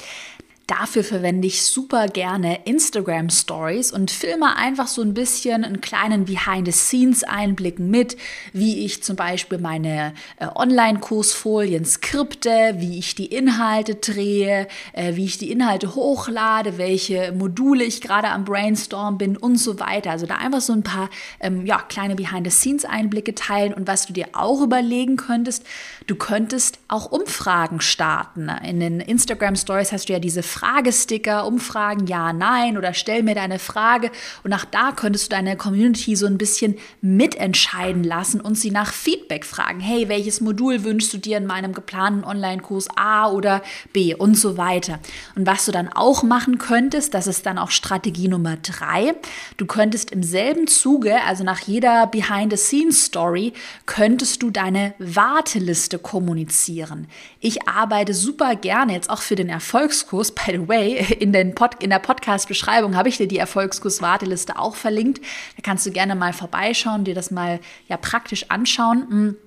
Dafür 0.68 1.04
verwende 1.04 1.48
ich 1.48 1.64
super 1.64 2.08
gerne 2.08 2.64
Instagram 2.66 3.30
Stories 3.30 3.92
und 3.92 4.10
filme 4.10 4.56
einfach 4.56 4.88
so 4.88 5.02
ein 5.02 5.14
bisschen 5.14 5.66
einen 5.66 5.82
kleinen 5.82 6.26
Behind-the-Scenes-Einblick 6.26 7.80
mit, 7.80 8.16
wie 8.54 8.86
ich 8.86 9.04
zum 9.04 9.16
Beispiel 9.16 9.58
meine 9.58 10.14
äh, 10.38 10.48
Online-Kursfolien 10.56 11.84
skripte, 11.84 12.76
wie 12.78 13.00
ich 13.00 13.16
die 13.16 13.26
Inhalte 13.26 13.96
drehe, 13.96 14.68
äh, 14.94 15.16
wie 15.16 15.26
ich 15.26 15.38
die 15.38 15.52
Inhalte 15.52 15.96
hochlade, 15.96 16.78
welche 16.78 17.34
Module 17.34 17.84
ich 17.84 18.00
gerade 18.00 18.30
am 18.30 18.46
Brainstorm 18.46 19.18
bin 19.18 19.36
und 19.36 19.58
so 19.58 19.80
weiter. 19.80 20.12
Also 20.12 20.26
da 20.26 20.36
einfach 20.36 20.62
so 20.62 20.74
ein 20.74 20.84
paar 20.84 21.10
ähm, 21.40 21.66
ja, 21.66 21.80
kleine 21.80 22.16
Behind-the-Scenes-Einblicke 22.16 23.36
teilen 23.36 23.74
und 23.74 23.88
was 23.88 24.06
du 24.06 24.14
dir 24.14 24.28
auch 24.34 24.62
überlegen 24.62 25.18
könntest, 25.18 25.66
du 26.08 26.16
könntest 26.16 26.80
auch 26.88 27.12
Umfragen 27.12 27.82
starten. 27.82 28.50
In 28.64 28.80
den 28.80 29.00
Instagram 29.00 29.56
Stories 29.56 29.92
hast 29.92 30.08
du 30.08 30.14
ja 30.14 30.20
diese 30.20 30.44
Fragesticker, 30.52 31.48
Umfragen, 31.48 32.08
ja, 32.08 32.34
nein 32.34 32.78
oder 32.78 32.94
stell 32.94 33.24
mir 33.24 33.36
deine 33.36 33.58
Frage. 33.58 34.12
Und 34.44 34.52
nach 34.52 34.66
da 34.66 34.92
könntest 34.92 35.26
du 35.26 35.36
deine 35.36 35.58
Community 35.58 36.16
so 36.16 36.26
ein 36.28 36.38
bisschen 36.38 36.78
mitentscheiden 37.02 38.04
lassen 38.04 38.42
und 38.42 38.56
sie 38.56 38.72
nach 38.72 38.94
Feedback 38.94 39.46
fragen. 39.46 39.80
Hey, 39.80 40.10
welches 40.10 40.42
Modul 40.42 40.84
wünschst 40.84 41.14
du 41.14 41.18
dir 41.18 41.38
in 41.38 41.46
meinem 41.46 41.74
geplanten 41.74 42.24
Online-Kurs 42.24 42.88
A 42.96 43.30
oder 43.30 43.62
B 43.94 44.14
und 44.14 44.38
so 44.38 44.58
weiter. 44.58 45.00
Und 45.36 45.48
was 45.48 45.66
du 45.66 45.72
dann 45.72 45.88
auch 45.88 46.24
machen 46.24 46.58
könntest, 46.58 47.14
das 47.14 47.28
ist 47.28 47.46
dann 47.46 47.58
auch 47.58 47.72
Strategie 47.72 48.28
Nummer 48.28 48.58
drei. 48.58 49.16
Du 49.58 49.66
könntest 49.66 50.12
im 50.12 50.24
selben 50.24 50.68
Zuge, 50.68 51.22
also 51.24 51.44
nach 51.44 51.60
jeder 51.62 52.08
Behind-the-Scenes-Story, 52.08 53.54
könntest 53.86 54.44
du 54.44 54.52
deine 54.52 54.94
Warteliste 55.00 55.98
kommunizieren. 55.98 57.08
Ich 57.40 57.68
arbeite 57.68 58.14
super 58.14 58.56
gerne 58.56 58.94
jetzt 58.94 59.10
auch 59.10 59.22
für 59.22 59.36
den 59.36 59.50
Erfolgskurs 59.50 60.34
bei 60.46 60.54
the 60.54 60.68
way, 60.68 60.98
in, 61.20 61.34
den 61.34 61.56
Pod, 61.56 61.84
in 61.84 61.90
der 61.90 62.00
Podcast-Beschreibung 62.00 62.96
habe 62.96 63.10
ich 63.10 63.18
dir 63.18 63.28
die 63.28 63.38
Erfolgskurs-Warteliste 63.38 64.58
auch 64.58 64.76
verlinkt. 64.76 65.24
Da 65.56 65.62
kannst 65.64 65.86
du 65.86 65.92
gerne 65.92 66.16
mal 66.16 66.34
vorbeischauen, 66.34 67.04
dir 67.04 67.16
das 67.16 67.32
mal 67.32 67.60
ja 67.88 67.98
praktisch 67.98 68.46
anschauen. 68.50 69.38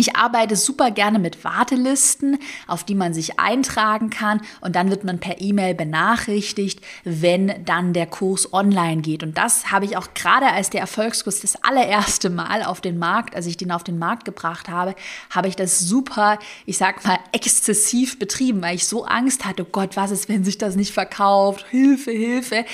Ich 0.00 0.14
arbeite 0.14 0.54
super 0.54 0.92
gerne 0.92 1.18
mit 1.18 1.42
Wartelisten, 1.42 2.38
auf 2.68 2.84
die 2.84 2.94
man 2.94 3.14
sich 3.14 3.40
eintragen 3.40 4.10
kann 4.10 4.40
und 4.60 4.76
dann 4.76 4.90
wird 4.90 5.02
man 5.02 5.18
per 5.18 5.40
E-Mail 5.40 5.74
benachrichtigt, 5.74 6.80
wenn 7.02 7.64
dann 7.64 7.92
der 7.92 8.06
Kurs 8.06 8.52
online 8.52 9.02
geht. 9.02 9.24
Und 9.24 9.36
das 9.36 9.72
habe 9.72 9.86
ich 9.86 9.96
auch 9.96 10.14
gerade 10.14 10.46
als 10.46 10.70
der 10.70 10.82
Erfolgskurs 10.82 11.40
das 11.40 11.64
allererste 11.64 12.30
Mal 12.30 12.62
auf 12.62 12.80
den 12.80 12.96
Markt, 12.96 13.34
als 13.34 13.46
ich 13.46 13.56
den 13.56 13.72
auf 13.72 13.82
den 13.82 13.98
Markt 13.98 14.24
gebracht 14.24 14.68
habe, 14.68 14.94
habe 15.30 15.48
ich 15.48 15.56
das 15.56 15.80
super, 15.80 16.38
ich 16.64 16.78
sag 16.78 17.04
mal, 17.04 17.18
exzessiv 17.32 18.20
betrieben, 18.20 18.62
weil 18.62 18.76
ich 18.76 18.86
so 18.86 19.04
Angst 19.04 19.44
hatte, 19.44 19.64
oh 19.64 19.68
Gott, 19.72 19.96
was 19.96 20.12
ist, 20.12 20.28
wenn 20.28 20.44
sich 20.44 20.58
das 20.58 20.76
nicht 20.76 20.94
verkauft? 20.94 21.66
Hilfe, 21.70 22.12
Hilfe 22.12 22.64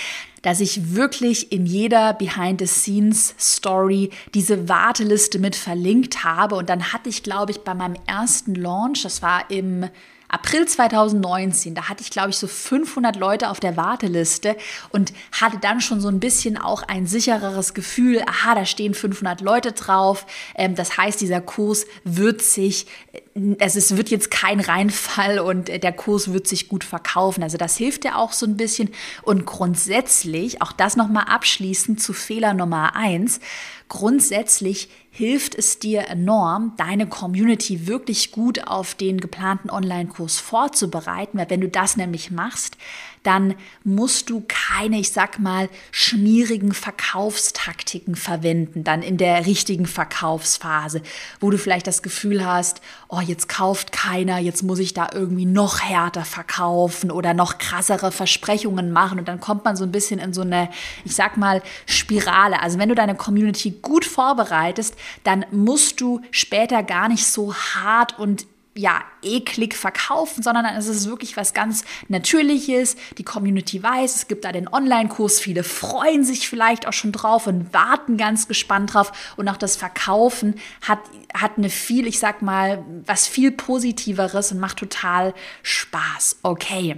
dass 0.44 0.60
ich 0.60 0.94
wirklich 0.94 1.50
in 1.52 1.64
jeder 1.64 2.12
Behind-the-Scenes-Story 2.12 4.10
diese 4.34 4.68
Warteliste 4.68 5.38
mit 5.38 5.56
verlinkt 5.56 6.22
habe. 6.22 6.56
Und 6.56 6.68
dann 6.68 6.92
hatte 6.92 7.08
ich, 7.08 7.22
glaube 7.22 7.52
ich, 7.52 7.62
bei 7.62 7.72
meinem 7.72 7.96
ersten 8.06 8.54
Launch, 8.54 9.02
das 9.02 9.22
war 9.22 9.50
im 9.50 9.88
April 10.28 10.66
2019, 10.66 11.74
da 11.74 11.88
hatte 11.88 12.02
ich, 12.02 12.10
glaube 12.10 12.30
ich, 12.30 12.36
so 12.36 12.46
500 12.46 13.16
Leute 13.16 13.48
auf 13.50 13.60
der 13.60 13.76
Warteliste 13.76 14.56
und 14.90 15.12
hatte 15.32 15.58
dann 15.58 15.80
schon 15.80 16.00
so 16.00 16.08
ein 16.08 16.20
bisschen 16.20 16.58
auch 16.58 16.82
ein 16.82 17.06
sichereres 17.06 17.72
Gefühl, 17.72 18.20
aha, 18.26 18.54
da 18.54 18.66
stehen 18.66 18.94
500 18.94 19.40
Leute 19.40 19.72
drauf. 19.72 20.26
Ähm, 20.56 20.74
das 20.74 20.98
heißt, 20.98 21.20
dieser 21.20 21.40
Kurs 21.40 21.86
wird 22.02 22.42
sich, 22.42 22.86
äh, 23.12 23.20
also 23.58 23.78
es 23.78 23.96
wird 23.96 24.10
jetzt 24.10 24.30
kein 24.30 24.60
Reinfall 24.60 25.40
und 25.40 25.66
der 25.68 25.92
Kurs 25.92 26.32
wird 26.32 26.46
sich 26.46 26.68
gut 26.68 26.84
verkaufen. 26.84 27.42
Also 27.42 27.56
das 27.56 27.76
hilft 27.76 28.04
ja 28.04 28.16
auch 28.16 28.32
so 28.32 28.46
ein 28.46 28.56
bisschen. 28.56 28.90
Und 29.22 29.44
grundsätzlich, 29.44 30.62
auch 30.62 30.70
das 30.70 30.96
nochmal 30.96 31.24
abschließend 31.24 32.00
zu 32.00 32.12
Fehler 32.12 32.54
Nummer 32.54 32.94
eins, 32.94 33.40
Grundsätzlich 33.88 34.88
hilft 35.10 35.54
es 35.54 35.78
dir 35.78 36.08
enorm, 36.08 36.72
deine 36.76 37.06
Community 37.06 37.86
wirklich 37.86 38.32
gut 38.32 38.66
auf 38.66 38.94
den 38.94 39.20
geplanten 39.20 39.70
Online-Kurs 39.70 40.40
vorzubereiten, 40.40 41.38
weil 41.38 41.50
wenn 41.50 41.60
du 41.60 41.68
das 41.68 41.96
nämlich 41.96 42.30
machst, 42.30 42.76
dann 43.22 43.54
musst 43.84 44.30
du 44.30 44.42
keine, 44.48 44.98
ich 44.98 45.12
sag 45.12 45.38
mal, 45.38 45.68
schmierigen 45.92 46.72
Verkaufstaktiken 46.72 48.16
verwenden, 48.16 48.84
dann 48.84 49.02
in 49.02 49.16
der 49.16 49.46
richtigen 49.46 49.86
Verkaufsphase, 49.86 51.00
wo 51.38 51.50
du 51.50 51.58
vielleicht 51.58 51.86
das 51.86 52.02
Gefühl 52.02 52.44
hast, 52.44 52.80
oh, 53.08 53.20
jetzt 53.24 53.48
kauft 53.48 53.92
keiner, 53.92 54.38
jetzt 54.38 54.62
muss 54.62 54.78
ich 54.78 54.94
da 54.94 55.08
irgendwie 55.12 55.46
noch 55.46 55.80
härter 55.80 56.24
verkaufen 56.24 57.10
oder 57.10 57.34
noch 57.34 57.58
krassere 57.58 58.12
Versprechungen 58.12 58.92
machen 58.92 59.18
und 59.18 59.28
dann 59.28 59.40
kommt 59.40 59.64
man 59.64 59.76
so 59.76 59.84
ein 59.84 59.92
bisschen 59.92 60.20
in 60.20 60.32
so 60.32 60.42
eine, 60.42 60.68
ich 61.04 61.14
sag 61.14 61.36
mal, 61.36 61.62
Spirale. 61.86 62.62
Also 62.62 62.78
wenn 62.78 62.88
du 62.88 62.94
deine 62.94 63.14
Community 63.14 63.70
gut 63.82 64.04
vorbereitest, 64.04 64.94
dann 65.24 65.44
musst 65.50 66.00
du 66.00 66.20
später 66.30 66.82
gar 66.82 67.08
nicht 67.08 67.26
so 67.26 67.54
hart 67.54 68.18
und 68.18 68.46
ja, 68.76 69.02
eklig 69.22 69.74
verkaufen, 69.74 70.42
sondern 70.42 70.64
dann 70.64 70.76
ist 70.76 70.88
es 70.88 71.08
wirklich 71.08 71.36
was 71.36 71.54
ganz 71.54 71.84
Natürliches. 72.08 72.96
Die 73.18 73.22
Community 73.22 73.82
weiß, 73.82 74.16
es 74.16 74.28
gibt 74.28 74.44
da 74.44 74.52
den 74.52 74.68
Online-Kurs. 74.68 75.38
Viele 75.40 75.62
freuen 75.62 76.24
sich 76.24 76.48
vielleicht 76.48 76.88
auch 76.88 76.92
schon 76.92 77.12
drauf 77.12 77.46
und 77.46 77.72
warten 77.72 78.16
ganz 78.16 78.48
gespannt 78.48 78.94
drauf. 78.94 79.12
Und 79.36 79.48
auch 79.48 79.56
das 79.56 79.76
Verkaufen 79.76 80.56
hat, 80.80 80.98
hat 81.32 81.52
eine 81.56 81.70
viel, 81.70 82.06
ich 82.06 82.18
sag 82.18 82.42
mal, 82.42 82.84
was 83.06 83.28
viel 83.28 83.52
Positiveres 83.52 84.50
und 84.50 84.58
macht 84.58 84.78
total 84.78 85.34
Spaß. 85.62 86.38
Okay. 86.42 86.96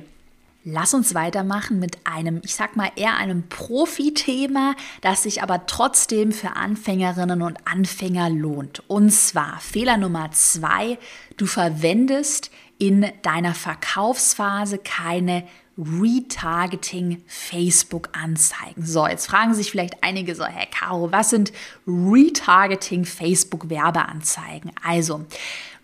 Lass 0.68 0.94
uns 0.94 1.14
weitermachen 1.14 1.78
mit 1.78 1.98
einem, 2.02 2.40
ich 2.44 2.56
sag 2.56 2.74
mal, 2.74 2.90
eher 2.96 3.16
einem 3.16 3.48
Profi-Thema, 3.48 4.74
das 5.00 5.22
sich 5.22 5.40
aber 5.40 5.66
trotzdem 5.66 6.32
für 6.32 6.56
Anfängerinnen 6.56 7.40
und 7.40 7.68
Anfänger 7.68 8.30
lohnt. 8.30 8.82
Und 8.88 9.12
zwar 9.12 9.60
Fehler 9.60 9.96
Nummer 9.96 10.32
zwei, 10.32 10.98
du 11.36 11.46
verwendest 11.46 12.50
in 12.78 13.06
deiner 13.22 13.54
Verkaufsphase 13.54 14.78
keine 14.78 15.46
Retargeting 15.78 17.22
Facebook 17.28 18.08
Anzeigen. 18.20 18.84
So, 18.84 19.06
jetzt 19.06 19.26
fragen 19.26 19.54
sich 19.54 19.70
vielleicht 19.70 20.02
einige 20.02 20.34
so, 20.34 20.44
Herr 20.44 20.66
Caro, 20.66 21.12
was 21.12 21.30
sind 21.30 21.52
Retargeting 21.86 23.04
Facebook 23.04 23.70
Werbeanzeigen? 23.70 24.72
Also, 24.82 25.26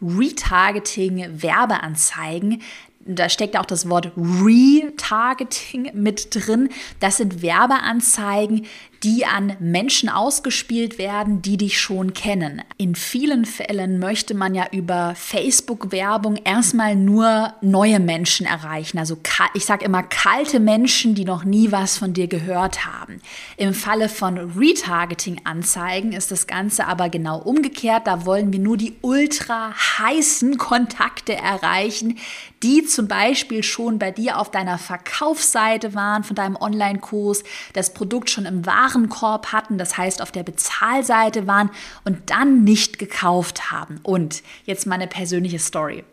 Retargeting 0.03 1.41
Werbeanzeigen 1.41 2.63
da 3.05 3.29
steckt 3.29 3.57
auch 3.57 3.67
das 3.67 3.89
Wort 3.89 4.13
Retargeting 4.17 5.91
mit 5.95 6.35
drin. 6.35 6.69
Das 7.01 7.17
sind 7.17 7.43
Werbeanzeigen, 7.43 8.67
die 9.05 9.27
an 9.27 9.57
Menschen 9.59 10.09
ausgespielt 10.09 10.99
werden, 10.99 11.43
die 11.43 11.57
dich 11.57 11.81
schon 11.81 12.15
kennen. 12.15 12.63
In 12.77 12.95
vielen 12.95 13.45
Fällen 13.45 13.99
möchte 13.99 14.35
man 14.35 14.55
ja 14.55 14.67
über 14.71 15.15
Facebook-Werbung 15.17 16.37
erstmal 16.37 16.95
nur 16.95 17.55
neue 17.61 17.99
Menschen 17.99 18.47
erreichen. 18.47 18.99
Also 18.99 19.19
ich 19.55 19.65
sage 19.65 19.85
immer 19.85 20.03
kalte 20.03 20.61
Menschen, 20.61 21.15
die 21.15 21.25
noch 21.25 21.45
nie 21.45 21.73
was 21.73 21.99
von 21.99 22.13
dir 22.13 22.29
gehört 22.29 22.85
haben. 22.87 23.21
Im 23.57 23.75
Falle 23.75 24.09
von 24.09 24.39
Retargeting-Anzeigen 24.39 26.13
ist 26.13 26.31
das 26.31 26.47
Ganze 26.47 26.87
aber 26.87 27.09
genau 27.09 27.39
umgekehrt. 27.39 28.07
Da 28.07 28.25
wollen 28.25 28.53
wir 28.53 28.61
nur 28.61 28.77
die 28.77 28.97
ultra 29.03 29.73
heißen 29.99 30.59
Kontakte 30.59 31.35
erreichen, 31.35 32.19
die 32.63 32.85
zum 32.85 33.09
Beispiel 33.09 33.63
schon 33.63 33.99
bei 33.99 34.13
dir 34.13 34.39
auf 34.39 34.51
deiner 34.51 34.79
Verkaufsseite 34.79 35.95
waren 35.95 36.23
von 36.23 36.37
deinem 36.37 36.57
Online-Kurs, 36.57 37.43
das 37.73 37.93
Produkt 37.93 38.31
schon 38.31 38.47
im 38.47 38.65
Warenkorb 38.93 39.53
hatten, 39.53 39.79
das 39.79 39.97
heißt 39.97 40.23
auf 40.23 40.33
der 40.33 40.43
Bezahlseite 40.43 41.47
waren 41.47 41.71
und 42.05 42.31
dann 42.31 42.65
nicht 42.65 42.99
gekauft 42.99 43.71
haben. 43.71 44.01
Und 44.03 44.43
jetzt 44.65 44.87
meine 44.87 45.07
persönliche 45.07 45.59
Story. 45.59 46.05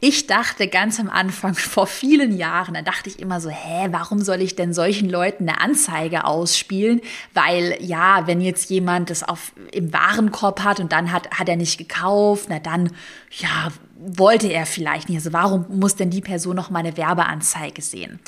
Ich 0.00 0.28
dachte 0.28 0.68
ganz 0.68 1.00
am 1.00 1.10
Anfang, 1.10 1.54
vor 1.56 1.86
vielen 1.86 2.36
Jahren, 2.36 2.74
da 2.74 2.82
dachte 2.82 3.08
ich 3.08 3.18
immer 3.18 3.40
so, 3.40 3.50
hä, 3.50 3.88
warum 3.90 4.20
soll 4.22 4.42
ich 4.42 4.54
denn 4.54 4.72
solchen 4.72 5.08
Leuten 5.08 5.48
eine 5.48 5.60
Anzeige 5.60 6.24
ausspielen? 6.24 7.00
Weil 7.34 7.76
ja, 7.80 8.26
wenn 8.26 8.40
jetzt 8.40 8.70
jemand 8.70 9.10
das 9.10 9.22
auf, 9.22 9.52
im 9.72 9.92
Warenkorb 9.92 10.62
hat 10.62 10.80
und 10.80 10.92
dann 10.92 11.12
hat, 11.12 11.30
hat 11.30 11.48
er 11.48 11.56
nicht 11.56 11.78
gekauft, 11.78 12.46
na 12.48 12.58
dann, 12.58 12.90
ja, 13.30 13.68
wollte 14.00 14.46
er 14.46 14.64
vielleicht 14.66 15.08
nicht. 15.08 15.18
Also 15.18 15.32
warum 15.32 15.66
muss 15.68 15.96
denn 15.96 16.10
die 16.10 16.20
Person 16.20 16.54
noch 16.54 16.70
mal 16.70 16.80
eine 16.80 16.96
Werbeanzeige 16.96 17.82
sehen? 17.82 18.20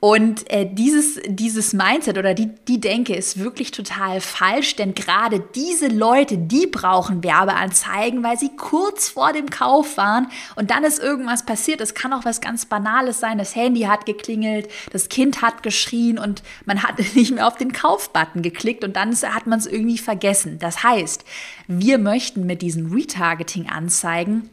Und 0.00 0.50
äh, 0.50 0.66
dieses, 0.66 1.20
dieses 1.26 1.74
Mindset 1.74 2.16
oder 2.16 2.32
die, 2.32 2.48
die 2.66 2.80
Denke 2.80 3.14
ist 3.14 3.38
wirklich 3.38 3.70
total 3.70 4.22
falsch, 4.22 4.76
denn 4.76 4.94
gerade 4.94 5.44
diese 5.54 5.88
Leute, 5.88 6.38
die 6.38 6.66
brauchen 6.66 7.22
Werbeanzeigen, 7.22 8.24
weil 8.24 8.38
sie 8.38 8.50
kurz 8.56 9.10
vor 9.10 9.34
dem 9.34 9.50
Kauf 9.50 9.98
waren 9.98 10.28
und 10.56 10.70
dann 10.70 10.84
ist 10.84 11.00
irgendwas 11.00 11.44
passiert. 11.44 11.82
Es 11.82 11.92
kann 11.92 12.14
auch 12.14 12.24
was 12.24 12.40
ganz 12.40 12.64
Banales 12.64 13.20
sein. 13.20 13.36
Das 13.36 13.54
Handy 13.54 13.82
hat 13.82 14.06
geklingelt, 14.06 14.70
das 14.90 15.10
Kind 15.10 15.42
hat 15.42 15.62
geschrien 15.62 16.18
und 16.18 16.42
man 16.64 16.82
hat 16.82 16.94
nicht 17.14 17.34
mehr 17.34 17.46
auf 17.46 17.58
den 17.58 17.72
Kaufbutton 17.72 18.40
geklickt 18.40 18.84
und 18.84 18.96
dann 18.96 19.14
hat 19.14 19.46
man 19.46 19.58
es 19.58 19.66
irgendwie 19.66 19.98
vergessen. 19.98 20.58
Das 20.58 20.82
heißt, 20.82 21.26
wir 21.68 21.98
möchten 21.98 22.46
mit 22.46 22.62
diesen 22.62 22.90
Retargeting-Anzeigen 22.90 24.48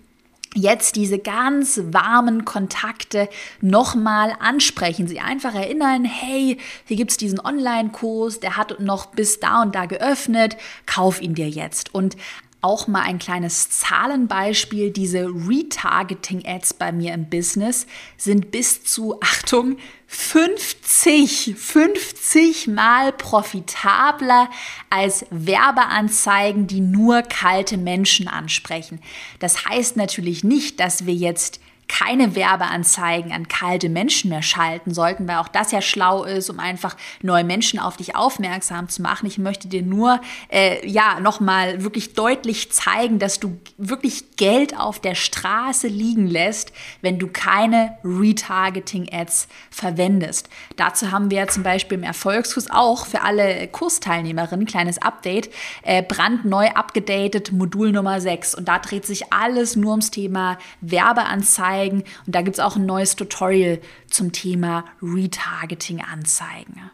jetzt 0.56 0.96
diese 0.96 1.20
ganz 1.20 1.82
warmen 1.86 2.46
Kontakte 2.46 3.30
nochmal 3.62 4.34
ansprechen. 4.40 5.08
Sie 5.08 5.20
einfach 5.20 5.54
erinnern, 5.54 6.06
hey, 6.06 6.58
hier 6.86 6.98
gibt 6.98 7.12
es 7.12 7.18
diesen 7.18 7.40
Online-Kurs, 7.40 8.40
der 8.40 8.58
hat 8.58 8.80
noch 8.80 9.08
bis 9.08 9.40
da 9.40 9.62
und 9.62 9.76
da 9.76 9.86
geöffnet, 9.86 10.58
kauf 10.86 11.22
ihn 11.22 11.36
dir 11.36 11.50
jetzt. 11.50 11.94
Und 11.94 12.16
auch 12.62 12.88
mal 12.88 13.02
ein 13.02 13.20
kleines 13.20 13.70
Zahlenbeispiel. 13.70 14.92
Diese 14.92 15.28
Retargeting-Ads 15.28 16.74
bei 16.76 16.92
mir 16.92 17.14
im 17.14 17.30
Business 17.30 17.88
sind 18.18 18.52
bis 18.52 18.84
zu, 18.84 19.20
Achtung, 19.22 19.78
50, 20.08 21.56
50 21.58 22.68
mal 22.68 23.12
profitabler 23.12 24.50
als 24.90 25.26
Werbeanzeigen, 25.30 26.68
die 26.68 26.80
nur 26.80 27.22
kalte 27.24 27.78
Menschen 27.78 28.28
ansprechen. 28.28 29.02
Das 29.40 29.66
heißt 29.66 29.98
natürlich 29.98 30.44
nicht, 30.44 30.80
dass 30.80 31.06
wir 31.06 31.14
jetzt 31.14 31.60
keine 31.88 32.36
Werbeanzeigen 32.36 33.32
an 33.32 33.48
kalte 33.48 33.90
Menschen 33.90 34.30
mehr 34.30 34.42
schalten 34.42 34.94
sollten, 34.94 35.28
weil 35.28 35.38
auch 35.38 35.48
das 35.48 35.72
ja 35.72 35.82
schlau 35.82 36.24
ist, 36.24 36.50
um 36.50 36.60
einfach 36.60 36.96
neue 37.22 37.44
Menschen 37.44 37.80
auf 37.80 37.98
dich 37.98 38.16
aufmerksam 38.16 38.90
zu 38.90 39.02
machen. 39.02 39.26
Ich 39.26 39.38
möchte 39.38 39.68
dir 39.68 39.82
nur 39.82 40.22
äh, 40.50 40.86
ja 40.88 41.20
nochmal 41.20 41.84
wirklich 41.84 42.14
deutlich 42.14 42.72
zeigen, 42.72 43.20
dass 43.20 43.40
du 43.40 43.58
wirklich 43.78 44.26
Geld 44.38 44.78
auf 44.78 45.00
der 45.00 45.16
Straße 45.16 45.88
liegen 45.88 46.28
lässt, 46.28 46.72
wenn 47.02 47.20
du 47.20 47.28
keine 47.28 47.98
Retargeting-Ads 48.04 49.48
verwendest. 49.70 50.50
Dazu 50.76 51.12
haben 51.12 51.30
wir 51.32 51.48
zum 51.48 51.64
Beispiel 51.64 51.98
im 51.98 52.04
Erfolgskurs 52.04 52.70
auch 52.70 53.06
für 53.06 53.22
alle 53.22 53.68
Kursteilnehmerinnen 53.68 54.66
kleines 54.66 55.02
Update, 55.02 55.50
äh, 55.84 56.02
brandneu 56.02 56.70
abgedatet, 56.70 57.52
Modul 57.52 57.92
Nummer 57.92 58.22
6. 58.22 58.56
Und 58.56 58.68
da 58.68 58.80
dreht 58.80 59.06
sich 59.06 59.34
alles 59.34 59.76
nur 59.76 59.92
ums 59.92 60.12
Thema 60.12 60.58
Werbeanzeigen 60.82 61.58
Anzeigen. 61.58 62.04
Und 62.26 62.36
da 62.36 62.42
gibt 62.42 62.58
es 62.58 62.60
auch 62.60 62.76
ein 62.76 62.86
neues 62.86 63.16
Tutorial 63.16 63.80
zum 64.10 64.32
Thema 64.32 64.86
Retargeting-Anzeigen. 65.02 66.92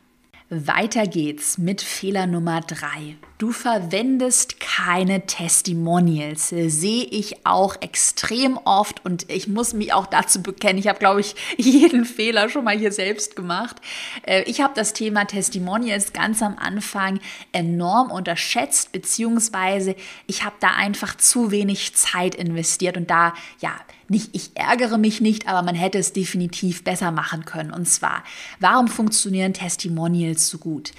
Weiter 0.50 1.08
geht's 1.08 1.58
mit 1.58 1.82
Fehler 1.82 2.28
Nummer 2.28 2.62
drei. 2.62 3.16
Du 3.44 3.52
verwendest 3.52 4.62
keine 4.62 5.26
Testimonials. 5.26 6.48
Sehe 6.48 7.04
ich 7.04 7.46
auch 7.46 7.76
extrem 7.82 8.56
oft 8.56 9.04
und 9.04 9.30
ich 9.30 9.50
muss 9.50 9.74
mich 9.74 9.92
auch 9.92 10.06
dazu 10.06 10.42
bekennen. 10.42 10.80
Ich 10.80 10.88
habe, 10.88 10.98
glaube 10.98 11.20
ich, 11.20 11.36
jeden 11.58 12.06
Fehler 12.06 12.48
schon 12.48 12.64
mal 12.64 12.78
hier 12.78 12.94
selbst 12.94 13.36
gemacht. 13.36 13.82
Äh, 14.26 14.44
ich 14.44 14.62
habe 14.62 14.74
das 14.78 14.94
Thema 14.94 15.26
Testimonials 15.26 16.14
ganz 16.14 16.42
am 16.42 16.58
Anfang 16.58 17.20
enorm 17.52 18.12
unterschätzt, 18.12 18.94
beziehungsweise 18.94 19.98
ich 20.26 20.46
habe 20.46 20.56
da 20.62 20.70
einfach 20.78 21.18
zu 21.18 21.52
wenig 21.52 21.96
Zeit 21.96 22.36
investiert 22.36 22.96
und 22.96 23.10
da, 23.10 23.34
ja, 23.60 23.74
nicht, 24.08 24.30
ich 24.34 24.52
ärgere 24.56 24.98
mich 24.98 25.20
nicht, 25.20 25.48
aber 25.48 25.64
man 25.64 25.76
hätte 25.76 25.98
es 25.98 26.14
definitiv 26.14 26.84
besser 26.84 27.12
machen 27.12 27.46
können. 27.46 27.72
Und 27.72 27.88
zwar, 27.88 28.24
warum 28.60 28.88
funktionieren 28.88 29.54
Testimonials 29.54 30.48
so 30.48 30.60
gut? 30.60 30.92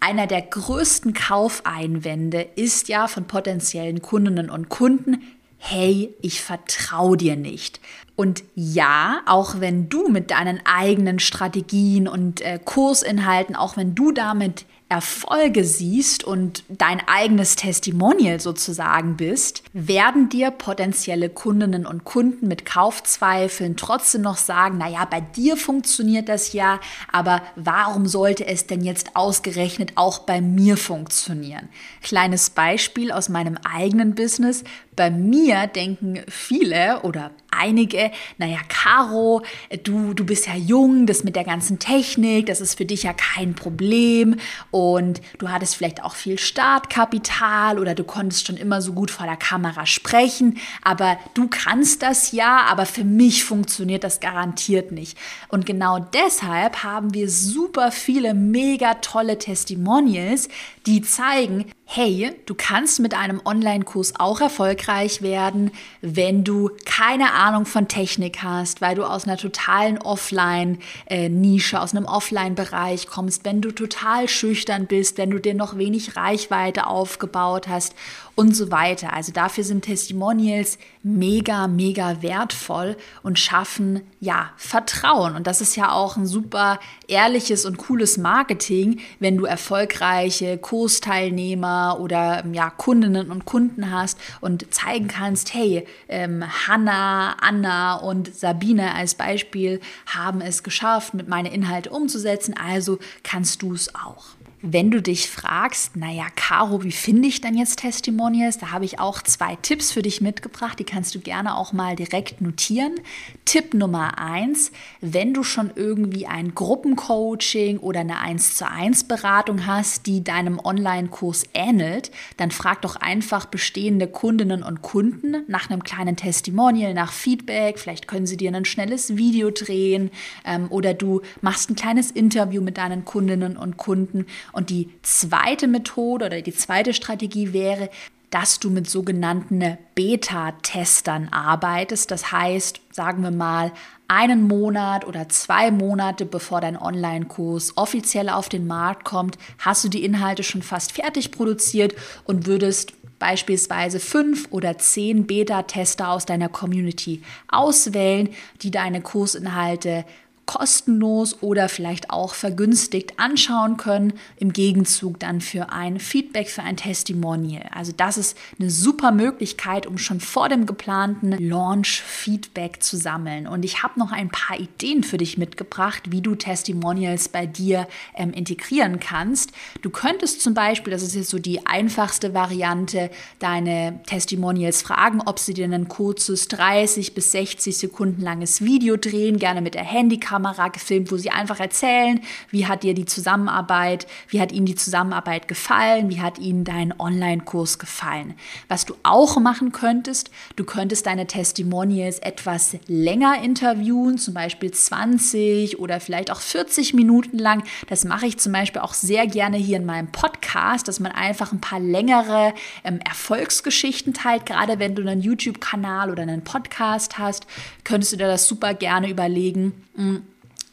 Einer 0.00 0.26
der 0.26 0.42
größten 0.42 1.12
Kaufeinwände 1.12 2.40
ist 2.56 2.88
ja 2.88 3.06
von 3.06 3.26
potenziellen 3.26 4.00
Kundinnen 4.00 4.48
und 4.48 4.70
Kunden, 4.70 5.22
hey, 5.58 6.14
ich 6.22 6.40
vertraue 6.40 7.18
dir 7.18 7.36
nicht. 7.36 7.80
Und 8.16 8.42
ja, 8.54 9.20
auch 9.26 9.60
wenn 9.60 9.90
du 9.90 10.08
mit 10.08 10.30
deinen 10.30 10.60
eigenen 10.64 11.18
Strategien 11.18 12.08
und 12.08 12.40
äh, 12.40 12.58
Kursinhalten, 12.64 13.54
auch 13.54 13.76
wenn 13.76 13.94
du 13.94 14.10
damit 14.10 14.64
Erfolge 14.90 15.64
siehst 15.64 16.24
und 16.24 16.64
dein 16.68 17.00
eigenes 17.06 17.54
Testimonial 17.54 18.40
sozusagen 18.40 19.16
bist, 19.16 19.62
werden 19.72 20.28
dir 20.28 20.50
potenzielle 20.50 21.28
Kundinnen 21.28 21.86
und 21.86 22.02
Kunden 22.02 22.48
mit 22.48 22.66
Kaufzweifeln 22.66 23.76
trotzdem 23.76 24.22
noch 24.22 24.36
sagen, 24.36 24.78
naja, 24.78 25.04
bei 25.04 25.20
dir 25.20 25.56
funktioniert 25.56 26.28
das 26.28 26.52
ja, 26.52 26.80
aber 27.12 27.40
warum 27.54 28.06
sollte 28.06 28.44
es 28.46 28.66
denn 28.66 28.82
jetzt 28.82 29.14
ausgerechnet 29.14 29.92
auch 29.94 30.18
bei 30.18 30.40
mir 30.40 30.76
funktionieren? 30.76 31.68
Kleines 32.02 32.50
Beispiel 32.50 33.12
aus 33.12 33.28
meinem 33.28 33.58
eigenen 33.58 34.16
Business. 34.16 34.64
Bei 34.96 35.08
mir 35.08 35.68
denken 35.68 36.24
viele 36.28 37.02
oder 37.02 37.30
einige, 37.50 38.10
naja, 38.38 38.58
Caro, 38.68 39.42
du, 39.84 40.14
du 40.14 40.24
bist 40.24 40.46
ja 40.46 40.54
jung, 40.54 41.06
das 41.06 41.24
mit 41.24 41.36
der 41.36 41.44
ganzen 41.44 41.78
Technik, 41.78 42.46
das 42.46 42.60
ist 42.60 42.76
für 42.76 42.84
dich 42.84 43.02
ja 43.02 43.12
kein 43.12 43.54
Problem 43.54 44.36
und 44.70 45.20
du 45.38 45.48
hattest 45.48 45.76
vielleicht 45.76 46.02
auch 46.02 46.14
viel 46.14 46.38
Startkapital 46.38 47.78
oder 47.78 47.94
du 47.94 48.04
konntest 48.04 48.46
schon 48.46 48.56
immer 48.56 48.82
so 48.82 48.92
gut 48.92 49.10
vor 49.10 49.26
der 49.26 49.36
Kamera 49.36 49.86
sprechen, 49.86 50.58
aber 50.82 51.18
du 51.34 51.48
kannst 51.48 52.02
das 52.02 52.32
ja, 52.32 52.66
aber 52.68 52.86
für 52.86 53.04
mich 53.04 53.44
funktioniert 53.44 54.04
das 54.04 54.20
garantiert 54.20 54.92
nicht. 54.92 55.18
Und 55.48 55.66
genau 55.66 55.98
deshalb 55.98 56.82
haben 56.82 57.14
wir 57.14 57.28
super 57.28 57.92
viele 57.92 58.34
mega 58.34 58.94
tolle 58.94 59.38
Testimonials, 59.38 60.48
die 60.86 61.02
zeigen, 61.02 61.66
hey, 61.92 62.30
du 62.46 62.54
kannst 62.54 63.00
mit 63.00 63.14
einem 63.14 63.40
Online-Kurs 63.44 64.12
auch 64.16 64.40
erfolgreich 64.40 65.22
werden, 65.22 65.72
wenn 66.02 66.44
du 66.44 66.70
keine 66.84 67.32
Ahnung 67.32 67.66
von 67.66 67.88
Technik 67.88 68.44
hast, 68.44 68.80
weil 68.80 68.94
du 68.94 69.02
aus 69.02 69.24
einer 69.24 69.36
totalen 69.36 69.98
Offline-Nische, 69.98 71.80
aus 71.80 71.92
einem 71.92 72.04
Offline-Bereich 72.04 73.08
kommst, 73.08 73.44
wenn 73.44 73.60
du 73.60 73.72
total 73.72 74.28
schüchtern 74.28 74.86
bist, 74.86 75.18
wenn 75.18 75.30
du 75.30 75.40
dir 75.40 75.54
noch 75.54 75.78
wenig 75.78 76.14
Reichweite 76.14 76.86
aufgebaut 76.86 77.66
hast 77.66 77.96
und 78.40 78.56
so 78.56 78.70
weiter. 78.70 79.12
Also 79.12 79.32
dafür 79.32 79.64
sind 79.64 79.84
Testimonials 79.84 80.78
mega, 81.02 81.68
mega 81.68 82.22
wertvoll 82.22 82.96
und 83.22 83.38
schaffen 83.38 84.00
ja 84.18 84.52
Vertrauen. 84.56 85.36
Und 85.36 85.46
das 85.46 85.60
ist 85.60 85.76
ja 85.76 85.92
auch 85.92 86.16
ein 86.16 86.24
super 86.26 86.80
ehrliches 87.06 87.66
und 87.66 87.76
cooles 87.76 88.16
Marketing, 88.16 89.00
wenn 89.18 89.36
du 89.36 89.44
erfolgreiche 89.44 90.56
Kursteilnehmer 90.56 91.98
oder 92.00 92.42
ja 92.50 92.70
Kundinnen 92.70 93.30
und 93.30 93.44
Kunden 93.44 93.92
hast 93.92 94.18
und 94.40 94.72
zeigen 94.72 95.06
kannst, 95.08 95.52
hey, 95.52 95.86
ähm, 96.08 96.42
Hanna, 96.66 97.36
Anna 97.42 97.96
und 97.96 98.34
Sabine 98.34 98.94
als 98.94 99.16
Beispiel 99.16 99.82
haben 100.06 100.40
es 100.40 100.62
geschafft, 100.62 101.12
mit 101.12 101.28
meinen 101.28 101.52
Inhalten 101.52 101.92
umzusetzen. 101.92 102.54
Also 102.56 103.00
kannst 103.22 103.60
du 103.60 103.74
es 103.74 103.94
auch. 103.94 104.39
Wenn 104.62 104.90
du 104.90 105.00
dich 105.00 105.30
fragst, 105.30 105.96
naja, 105.96 106.26
Caro, 106.36 106.82
wie 106.84 106.92
finde 106.92 107.28
ich 107.28 107.40
denn 107.40 107.56
jetzt 107.56 107.78
Testimonials? 107.78 108.58
Da 108.58 108.72
habe 108.72 108.84
ich 108.84 108.98
auch 108.98 109.22
zwei 109.22 109.56
Tipps 109.56 109.90
für 109.90 110.02
dich 110.02 110.20
mitgebracht, 110.20 110.78
die 110.78 110.84
kannst 110.84 111.14
du 111.14 111.20
gerne 111.20 111.56
auch 111.56 111.72
mal 111.72 111.96
direkt 111.96 112.42
notieren. 112.42 113.00
Tipp 113.46 113.72
Nummer 113.72 114.18
eins, 114.18 114.70
wenn 115.00 115.32
du 115.32 115.44
schon 115.44 115.70
irgendwie 115.76 116.26
ein 116.26 116.54
Gruppencoaching 116.54 117.78
oder 117.78 118.00
eine 118.00 118.18
1 118.18 118.54
zu 118.54 118.68
1 118.68 119.04
Beratung 119.04 119.66
hast, 119.66 120.04
die 120.06 120.22
deinem 120.22 120.58
Online-Kurs 120.58 121.44
ähnelt, 121.54 122.10
dann 122.36 122.50
frag 122.50 122.82
doch 122.82 122.96
einfach 122.96 123.46
bestehende 123.46 124.08
Kundinnen 124.08 124.62
und 124.62 124.82
Kunden 124.82 125.42
nach 125.48 125.70
einem 125.70 125.84
kleinen 125.84 126.16
Testimonial, 126.16 126.92
nach 126.92 127.12
Feedback. 127.12 127.78
Vielleicht 127.78 128.08
können 128.08 128.26
sie 128.26 128.36
dir 128.36 128.54
ein 128.54 128.66
schnelles 128.66 129.16
Video 129.16 129.50
drehen 129.50 130.10
ähm, 130.44 130.66
oder 130.68 130.92
du 130.92 131.22
machst 131.40 131.70
ein 131.70 131.76
kleines 131.76 132.10
Interview 132.10 132.60
mit 132.60 132.76
deinen 132.76 133.06
Kundinnen 133.06 133.56
und 133.56 133.78
Kunden 133.78 134.26
und 134.52 134.70
die 134.70 134.90
zweite 135.02 135.68
Methode 135.68 136.26
oder 136.26 136.42
die 136.42 136.54
zweite 136.54 136.94
Strategie 136.94 137.52
wäre, 137.52 137.90
dass 138.30 138.60
du 138.60 138.70
mit 138.70 138.88
sogenannten 138.88 139.76
Beta-Testern 139.94 141.28
arbeitest. 141.30 142.10
Das 142.10 142.30
heißt, 142.30 142.80
sagen 142.92 143.22
wir 143.22 143.32
mal, 143.32 143.72
einen 144.06 144.46
Monat 144.46 145.06
oder 145.06 145.28
zwei 145.28 145.70
Monate 145.70 146.24
bevor 146.26 146.60
dein 146.60 146.76
Online-Kurs 146.76 147.76
offiziell 147.76 148.28
auf 148.28 148.48
den 148.48 148.66
Markt 148.66 149.04
kommt, 149.04 149.36
hast 149.58 149.84
du 149.84 149.88
die 149.88 150.04
Inhalte 150.04 150.42
schon 150.42 150.62
fast 150.62 150.92
fertig 150.92 151.32
produziert 151.32 151.94
und 152.24 152.46
würdest 152.46 152.92
beispielsweise 153.18 154.00
fünf 154.00 154.48
oder 154.50 154.78
zehn 154.78 155.26
Beta-Tester 155.26 156.08
aus 156.08 156.24
deiner 156.24 156.48
Community 156.48 157.22
auswählen, 157.48 158.30
die 158.62 158.70
deine 158.70 159.02
Kursinhalte 159.02 160.04
kostenlos 160.50 161.44
oder 161.44 161.68
vielleicht 161.68 162.10
auch 162.10 162.34
vergünstigt 162.34 163.20
anschauen 163.20 163.76
können, 163.76 164.14
im 164.36 164.52
Gegenzug 164.52 165.20
dann 165.20 165.40
für 165.40 165.70
ein 165.70 166.00
Feedback, 166.00 166.50
für 166.50 166.64
ein 166.64 166.76
Testimonial. 166.76 167.70
Also 167.72 167.92
das 167.96 168.18
ist 168.18 168.36
eine 168.58 168.68
super 168.68 169.12
Möglichkeit, 169.12 169.86
um 169.86 169.96
schon 169.96 170.18
vor 170.18 170.48
dem 170.48 170.66
geplanten 170.66 171.30
Launch 171.38 172.02
Feedback 172.02 172.82
zu 172.82 172.96
sammeln. 172.96 173.46
Und 173.46 173.64
ich 173.64 173.84
habe 173.84 174.00
noch 174.00 174.10
ein 174.10 174.28
paar 174.28 174.58
Ideen 174.58 175.04
für 175.04 175.18
dich 175.18 175.38
mitgebracht, 175.38 176.10
wie 176.10 176.20
du 176.20 176.34
Testimonials 176.34 177.28
bei 177.28 177.46
dir 177.46 177.86
ähm, 178.16 178.32
integrieren 178.32 178.98
kannst. 178.98 179.52
Du 179.82 179.90
könntest 179.90 180.40
zum 180.40 180.54
Beispiel, 180.54 180.92
das 180.92 181.04
ist 181.04 181.14
jetzt 181.14 181.30
so 181.30 181.38
die 181.38 181.64
einfachste 181.64 182.34
Variante, 182.34 183.10
deine 183.38 184.00
Testimonials 184.04 184.82
fragen, 184.82 185.22
ob 185.24 185.38
sie 185.38 185.54
dir 185.54 185.66
ein 185.66 185.86
kurzes 185.86 186.48
30 186.48 187.14
bis 187.14 187.30
60 187.30 187.78
Sekunden 187.78 188.20
langes 188.20 188.62
Video 188.62 188.96
drehen, 188.96 189.38
gerne 189.38 189.60
mit 189.60 189.74
der 189.74 189.84
Handykamera 189.84 190.39
gefilmt, 190.72 191.10
wo 191.12 191.16
sie 191.16 191.30
einfach 191.30 191.60
erzählen, 191.60 192.20
wie 192.50 192.66
hat 192.66 192.82
dir 192.82 192.94
die 192.94 193.04
Zusammenarbeit, 193.04 194.06
wie 194.28 194.40
hat 194.40 194.52
ihnen 194.52 194.66
die 194.66 194.74
Zusammenarbeit 194.74 195.48
gefallen, 195.48 196.10
wie 196.10 196.20
hat 196.20 196.38
ihnen 196.38 196.64
dein 196.64 196.98
Online-Kurs 196.98 197.78
gefallen. 197.78 198.34
Was 198.68 198.84
du 198.84 198.94
auch 199.02 199.38
machen 199.38 199.72
könntest, 199.72 200.30
du 200.56 200.64
könntest 200.64 201.06
deine 201.06 201.26
Testimonials 201.26 202.18
etwas 202.18 202.76
länger 202.86 203.42
interviewen, 203.42 204.18
zum 204.18 204.34
Beispiel 204.34 204.70
20 204.70 205.78
oder 205.78 206.00
vielleicht 206.00 206.30
auch 206.30 206.40
40 206.40 206.94
Minuten 206.94 207.38
lang. 207.38 207.62
Das 207.88 208.04
mache 208.04 208.26
ich 208.26 208.38
zum 208.38 208.52
Beispiel 208.52 208.82
auch 208.82 208.94
sehr 208.94 209.26
gerne 209.26 209.56
hier 209.56 209.76
in 209.76 209.86
meinem 209.86 210.12
Podcast, 210.12 210.88
dass 210.88 211.00
man 211.00 211.12
einfach 211.12 211.52
ein 211.52 211.60
paar 211.60 211.80
längere 211.80 212.54
ähm, 212.84 213.00
Erfolgsgeschichten 213.00 214.14
teilt. 214.14 214.46
Gerade 214.46 214.78
wenn 214.78 214.94
du 214.94 215.02
einen 215.02 215.20
YouTube-Kanal 215.20 216.10
oder 216.10 216.22
einen 216.22 216.44
Podcast 216.44 217.18
hast, 217.18 217.46
könntest 217.84 218.12
du 218.12 218.16
dir 218.16 218.26
das 218.26 218.46
super 218.46 218.74
gerne 218.74 219.10
überlegen. 219.10 219.86
Mh, 219.94 220.04
hm, 220.04 220.22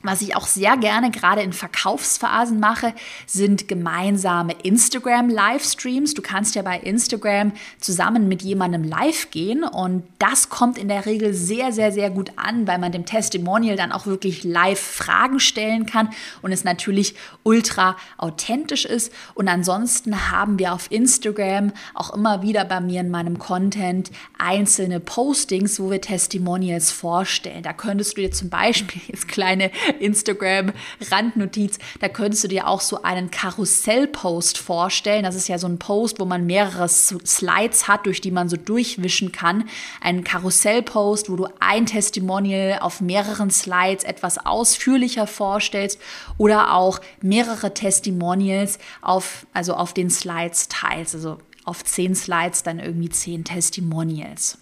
was 0.07 0.21
ich 0.21 0.35
auch 0.35 0.47
sehr 0.47 0.77
gerne 0.77 1.11
gerade 1.11 1.41
in 1.41 1.53
Verkaufsphasen 1.53 2.59
mache, 2.59 2.93
sind 3.25 3.67
gemeinsame 3.67 4.53
Instagram-Livestreams. 4.63 6.13
Du 6.13 6.21
kannst 6.21 6.55
ja 6.55 6.61
bei 6.61 6.79
Instagram 6.79 7.51
zusammen 7.79 8.27
mit 8.27 8.41
jemandem 8.41 8.83
live 8.83 9.29
gehen 9.31 9.63
und 9.63 10.03
das 10.19 10.49
kommt 10.49 10.77
in 10.77 10.87
der 10.87 11.05
Regel 11.05 11.33
sehr, 11.33 11.71
sehr, 11.71 11.91
sehr 11.91 12.09
gut 12.09 12.31
an, 12.37 12.67
weil 12.67 12.79
man 12.79 12.91
dem 12.91 13.05
Testimonial 13.05 13.75
dann 13.75 13.91
auch 13.91 14.05
wirklich 14.05 14.43
live 14.43 14.79
Fragen 14.79 15.39
stellen 15.39 15.85
kann 15.85 16.09
und 16.41 16.51
es 16.51 16.63
natürlich 16.63 17.15
ultra 17.43 17.95
authentisch 18.17 18.85
ist. 18.85 19.11
Und 19.33 19.47
ansonsten 19.47 20.31
haben 20.31 20.59
wir 20.59 20.73
auf 20.73 20.91
Instagram 20.91 21.71
auch 21.93 22.13
immer 22.13 22.41
wieder 22.41 22.65
bei 22.65 22.79
mir 22.79 23.01
in 23.01 23.09
meinem 23.11 23.37
Content 23.37 24.11
einzelne 24.37 24.99
Postings, 24.99 25.79
wo 25.79 25.91
wir 25.91 26.01
Testimonials 26.01 26.91
vorstellen. 26.91 27.63
Da 27.63 27.73
könntest 27.73 28.17
du 28.17 28.21
dir 28.21 28.31
zum 28.31 28.49
Beispiel 28.49 29.01
jetzt 29.07 29.27
kleine 29.27 29.71
Instagram-Randnotiz, 29.97 31.79
da 31.99 32.09
könntest 32.09 32.43
du 32.43 32.47
dir 32.47 32.67
auch 32.67 32.81
so 32.81 33.01
einen 33.01 33.31
Karussell-Post 33.31 34.57
vorstellen. 34.57 35.23
Das 35.23 35.35
ist 35.35 35.47
ja 35.47 35.57
so 35.57 35.67
ein 35.67 35.79
Post, 35.79 36.19
wo 36.19 36.25
man 36.25 36.45
mehrere 36.45 36.87
Slides 36.89 37.87
hat, 37.87 38.05
durch 38.05 38.21
die 38.21 38.31
man 38.31 38.49
so 38.49 38.57
durchwischen 38.57 39.31
kann. 39.31 39.69
Ein 40.01 40.23
Karussell-Post, 40.23 41.29
wo 41.29 41.35
du 41.35 41.47
ein 41.59 41.85
Testimonial 41.85 42.79
auf 42.79 43.01
mehreren 43.01 43.51
Slides 43.51 44.03
etwas 44.03 44.37
ausführlicher 44.37 45.27
vorstellst 45.27 45.99
oder 46.37 46.73
auch 46.73 46.99
mehrere 47.21 47.73
Testimonials 47.73 48.79
auf, 49.01 49.45
also 49.53 49.73
auf 49.73 49.93
den 49.93 50.09
Slides 50.09 50.67
teilst. 50.69 51.15
Also 51.15 51.37
auf 51.65 51.83
zehn 51.83 52.15
Slides 52.15 52.63
dann 52.63 52.79
irgendwie 52.79 53.09
zehn 53.09 53.43
Testimonials. 53.43 54.57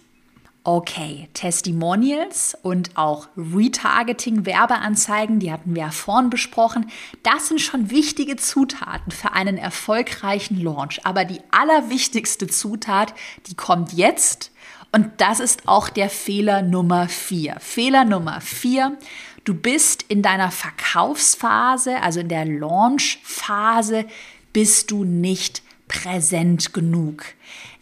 Okay, 0.67 1.29
Testimonials 1.35 2.57
und 2.63 2.97
auch 2.97 3.27
Retargeting, 3.37 4.47
Werbeanzeigen, 4.47 5.39
die 5.39 5.51
hatten 5.51 5.75
wir 5.75 5.83
ja 5.83 5.91
vorhin 5.91 6.31
besprochen. 6.31 6.89
Das 7.21 7.49
sind 7.49 7.61
schon 7.61 7.91
wichtige 7.91 8.35
Zutaten 8.35 9.11
für 9.11 9.33
einen 9.33 9.59
erfolgreichen 9.59 10.59
Launch. 10.59 11.05
Aber 11.05 11.23
die 11.23 11.39
allerwichtigste 11.51 12.47
Zutat, 12.47 13.13
die 13.45 13.53
kommt 13.53 13.93
jetzt 13.93 14.51
und 14.91 15.11
das 15.17 15.39
ist 15.39 15.67
auch 15.67 15.87
der 15.87 16.09
Fehler 16.09 16.63
Nummer 16.63 17.09
vier. 17.09 17.57
Fehler 17.59 18.03
Nummer 18.03 18.41
vier. 18.41 18.97
Du 19.43 19.53
bist 19.53 20.01
in 20.07 20.23
deiner 20.23 20.49
Verkaufsphase, 20.49 22.01
also 22.01 22.21
in 22.21 22.29
der 22.29 22.45
Launchphase, 22.45 24.05
bist 24.51 24.89
du 24.89 25.03
nicht 25.03 25.61
präsent 25.87 26.73
genug. 26.73 27.25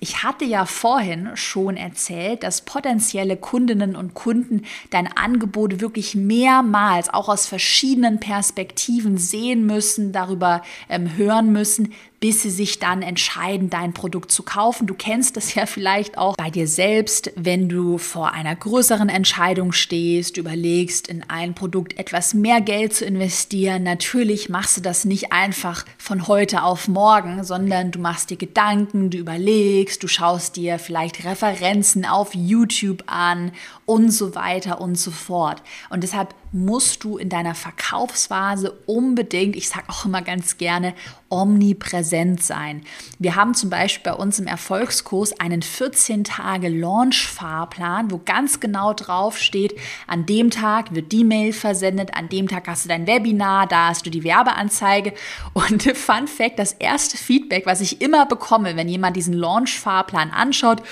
Ich 0.04 0.22
hatte 0.22 0.44
ja 0.44 0.66
vorhin 0.66 1.30
schon 1.36 1.78
erzählt, 1.78 2.44
dass 2.44 2.60
potenzielle 2.66 3.38
Kundinnen 3.38 3.96
und 3.96 4.14
Kunden 4.14 4.66
dein 4.90 5.08
Angebot 5.08 5.80
wirklich 5.80 6.14
mehrmals 6.14 7.08
auch 7.08 7.30
aus 7.30 7.46
verschiedenen 7.46 8.20
Perspektiven 8.20 9.18
sehen 9.18 9.66
müssen, 9.66 10.12
darüber 10.12 10.62
ähm, 10.90 11.16
hören 11.16 11.54
müssen, 11.54 11.94
bis 12.24 12.42
sie 12.42 12.52
sich 12.52 12.80
dann 12.80 13.02
entscheiden, 13.02 13.70
dein 13.70 13.92
Produkt 13.92 14.32
zu 14.32 14.44
kaufen. 14.44 14.88
Du 14.88 14.94
kennst 14.94 15.36
das 15.36 15.54
ja 15.56 15.66
vielleicht 15.66 16.18
auch 16.18 16.38
bei 16.38 16.50
dir 16.50 16.70
selbst, 16.70 17.34
wenn 17.36 17.68
du 17.68 17.98
vor 17.98 18.32
einer 18.32 18.56
größeren 18.56 19.10
Entscheidung 19.10 19.74
stehst, 19.74 20.38
überlegst, 20.38 21.10
in 21.10 21.30
ein 21.30 21.54
Produkt 21.54 22.00
etwas 22.00 22.34
mehr 22.34 22.62
Geld 22.62 22.94
zu 22.94 23.04
investieren. 23.04 23.84
Natürlich 23.84 24.48
machst 24.48 24.78
du 24.78 24.82
das 24.82 25.04
nicht 25.04 25.34
einfach 25.34 25.84
von 25.98 26.30
heute 26.30 26.64
auf 26.64 26.88
morgen, 26.88 27.44
sondern 27.44 27.92
du 27.92 28.00
machst 28.00 28.30
dir 28.30 28.38
Gedanken, 28.38 29.10
du 29.10 29.18
überlegst, 29.18 30.02
du 30.02 30.08
schaust 30.08 30.56
dir 30.56 30.80
vielleicht 30.80 31.26
Referenzen 31.26 32.06
auf 32.06 32.34
YouTube 32.34 33.04
an 33.06 33.52
und 33.86 34.12
so 34.12 34.34
weiter 34.34 34.80
und 34.80 34.98
so 34.98 35.12
fort. 35.12 35.62
Und 35.90 36.04
deshalb 36.04 36.34
musst 36.54 37.04
du 37.04 37.18
in 37.18 37.28
deiner 37.30 37.56
Verkaufsphase 37.56 38.72
unbedingt, 38.86 39.56
ich 39.56 39.70
sage 39.70 39.90
auch 39.90 40.06
immer 40.06 40.22
ganz 40.22 40.58
gerne, 40.58 40.94
omnipräsent 41.30 42.44
sein. 42.44 42.84
Wir 43.18 43.36
haben 43.36 43.56
zum 43.56 43.72
Beispiel 43.72 44.12
bei 44.12 44.18
uns 44.18 44.38
im 44.38 44.46
Erfolgskurs 44.46 45.40
einen 45.40 45.64
14-Tage-Launch-Fahrplan, 45.64 48.12
wo 48.12 48.22
ganz 48.24 48.60
genau 48.60 48.94
drauf 48.94 49.40
steht, 49.40 49.74
an 50.06 50.28
dem 50.28 50.52
Tag 50.52 50.94
wird 50.94 51.12
die 51.12 51.24
Mail 51.24 51.54
versendet, 51.54 52.14
an 52.14 52.30
dem 52.30 52.48
Tag 52.48 52.68
hast 52.68 52.86
du 52.86 52.90
dein 52.90 53.08
Webinar, 53.08 53.66
da 53.66 53.90
hast 53.90 54.06
du 54.06 54.12
die 54.12 54.24
Werbeanzeige. 54.24 55.16
Und 55.54 55.82
Fun 55.98 56.28
Fact, 56.28 56.60
das 56.60 56.74
erste 56.74 57.18
Feedback, 57.18 57.66
was 57.66 57.82
ich 57.82 58.00
immer 58.00 58.28
bekomme, 58.28 58.76
wenn 58.76 58.88
jemand 58.88 59.18
diesen 59.18 59.34
Launch-Fahrplan 59.34 60.30
anschaut, 60.30 60.84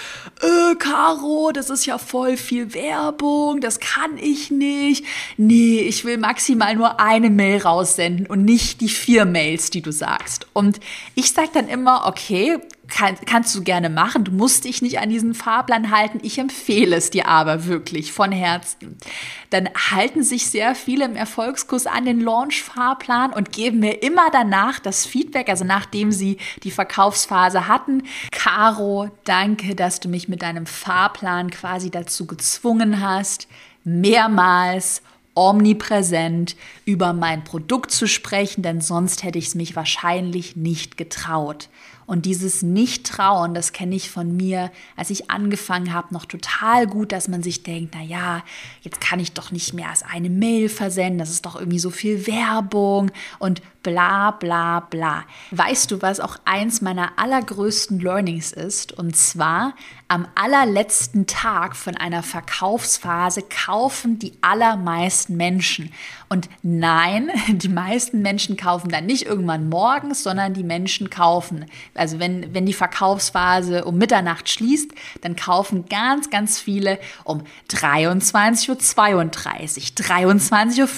äh, 0.41 0.73
Caro, 0.75 1.51
das 1.53 1.69
ist 1.69 1.85
ja 1.85 1.99
voll 1.99 2.35
viel 2.35 2.73
Werbung, 2.73 3.61
das 3.61 3.79
kann 3.79 4.17
ich 4.17 4.49
nicht 4.49 5.05
nee, 5.50 5.50
ich 5.51 6.05
will 6.05 6.17
maximal 6.17 6.75
nur 6.75 6.99
eine 6.99 7.29
Mail 7.29 7.61
raussenden 7.61 8.27
und 8.27 8.45
nicht 8.45 8.81
die 8.81 8.89
vier 8.89 9.25
Mails, 9.25 9.69
die 9.69 9.81
du 9.81 9.91
sagst. 9.91 10.47
Und 10.53 10.79
ich 11.15 11.31
sage 11.31 11.49
dann 11.53 11.67
immer, 11.67 12.05
okay, 12.05 12.59
kann, 12.91 13.15
kannst 13.25 13.55
du 13.55 13.63
gerne 13.63 13.89
machen. 13.89 14.23
Du 14.23 14.31
musst 14.31 14.65
dich 14.65 14.81
nicht 14.81 14.99
an 14.99 15.09
diesen 15.09 15.33
Fahrplan 15.33 15.89
halten. 15.91 16.19
Ich 16.21 16.37
empfehle 16.37 16.95
es 16.95 17.09
dir 17.09 17.27
aber 17.27 17.65
wirklich 17.65 18.11
von 18.11 18.31
Herzen. 18.31 18.97
Dann 19.49 19.69
halten 19.91 20.23
sich 20.23 20.49
sehr 20.49 20.75
viele 20.75 21.05
im 21.05 21.15
Erfolgskurs 21.15 21.87
an 21.87 22.05
den 22.05 22.19
Launch-Fahrplan 22.19 23.33
und 23.33 23.51
geben 23.51 23.79
mir 23.79 24.03
immer 24.03 24.29
danach 24.31 24.79
das 24.79 25.05
Feedback, 25.05 25.49
also 25.49 25.63
nachdem 25.63 26.11
sie 26.11 26.37
die 26.63 26.71
Verkaufsphase 26.71 27.67
hatten. 27.67 28.03
Caro, 28.31 29.09
danke, 29.23 29.73
dass 29.73 29.99
du 29.99 30.09
mich 30.09 30.27
mit 30.27 30.41
deinem 30.41 30.65
Fahrplan 30.65 31.49
quasi 31.49 31.89
dazu 31.89 32.27
gezwungen 32.27 33.01
hast, 33.01 33.47
mehrmals 33.83 35.01
omnipräsent 35.33 36.55
über 36.85 37.13
mein 37.13 37.43
Produkt 37.43 37.91
zu 37.91 38.07
sprechen, 38.07 38.63
denn 38.63 38.81
sonst 38.81 39.23
hätte 39.23 39.39
ich 39.39 39.47
es 39.47 39.55
mich 39.55 39.75
wahrscheinlich 39.75 40.55
nicht 40.55 40.97
getraut. 40.97 41.69
Und 42.05 42.25
dieses 42.25 42.61
Nicht-Trauen, 42.61 43.53
das 43.53 43.73
kenne 43.73 43.95
ich 43.95 44.09
von 44.09 44.35
mir, 44.35 44.71
als 44.95 45.09
ich 45.09 45.29
angefangen 45.31 45.93
habe, 45.93 46.13
noch 46.13 46.25
total 46.25 46.87
gut, 46.87 47.11
dass 47.11 47.27
man 47.27 47.43
sich 47.43 47.63
denkt, 47.63 47.93
na 47.95 48.03
ja, 48.03 48.43
jetzt 48.81 49.01
kann 49.01 49.19
ich 49.19 49.33
doch 49.33 49.51
nicht 49.51 49.73
mehr 49.73 49.89
als 49.89 50.03
eine 50.03 50.29
Mail 50.29 50.69
versenden, 50.69 51.19
das 51.19 51.29
ist 51.29 51.45
doch 51.45 51.55
irgendwie 51.55 51.79
so 51.79 51.89
viel 51.89 52.27
Werbung 52.27 53.11
und 53.39 53.61
bla 53.83 54.31
bla 54.31 54.81
bla. 54.81 55.23
Weißt 55.51 55.91
du, 55.91 56.01
was 56.01 56.19
auch 56.19 56.37
eins 56.45 56.81
meiner 56.81 57.17
allergrößten 57.17 57.99
Learnings 57.99 58.51
ist? 58.51 58.93
Und 58.93 59.15
zwar 59.15 59.73
am 60.07 60.27
allerletzten 60.35 61.25
Tag 61.25 61.75
von 61.75 61.95
einer 61.95 62.21
Verkaufsphase 62.21 63.43
kaufen 63.43 64.19
die 64.19 64.33
allermeisten 64.41 65.37
Menschen. 65.37 65.91
Und 66.29 66.49
nein, 66.61 67.29
die 67.47 67.69
meisten 67.69 68.21
Menschen 68.21 68.57
kaufen 68.57 68.89
dann 68.89 69.05
nicht 69.05 69.25
irgendwann 69.25 69.69
morgens, 69.69 70.23
sondern 70.23 70.53
die 70.53 70.63
Menschen 70.63 71.09
kaufen. 71.09 71.65
Also 71.93 72.19
wenn, 72.19 72.53
wenn 72.53 72.65
die 72.65 72.73
Verkaufsphase 72.73 73.83
um 73.83 73.97
Mitternacht 73.97 74.47
schließt, 74.49 74.91
dann 75.21 75.35
kaufen 75.35 75.87
ganz, 75.89 76.29
ganz 76.29 76.57
viele 76.59 76.99
um 77.25 77.43
23.32 77.69 78.69
Uhr, 78.69 78.75
23.35 78.75 80.83
Uhr, 80.83 80.89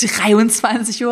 23.59 0.00 1.04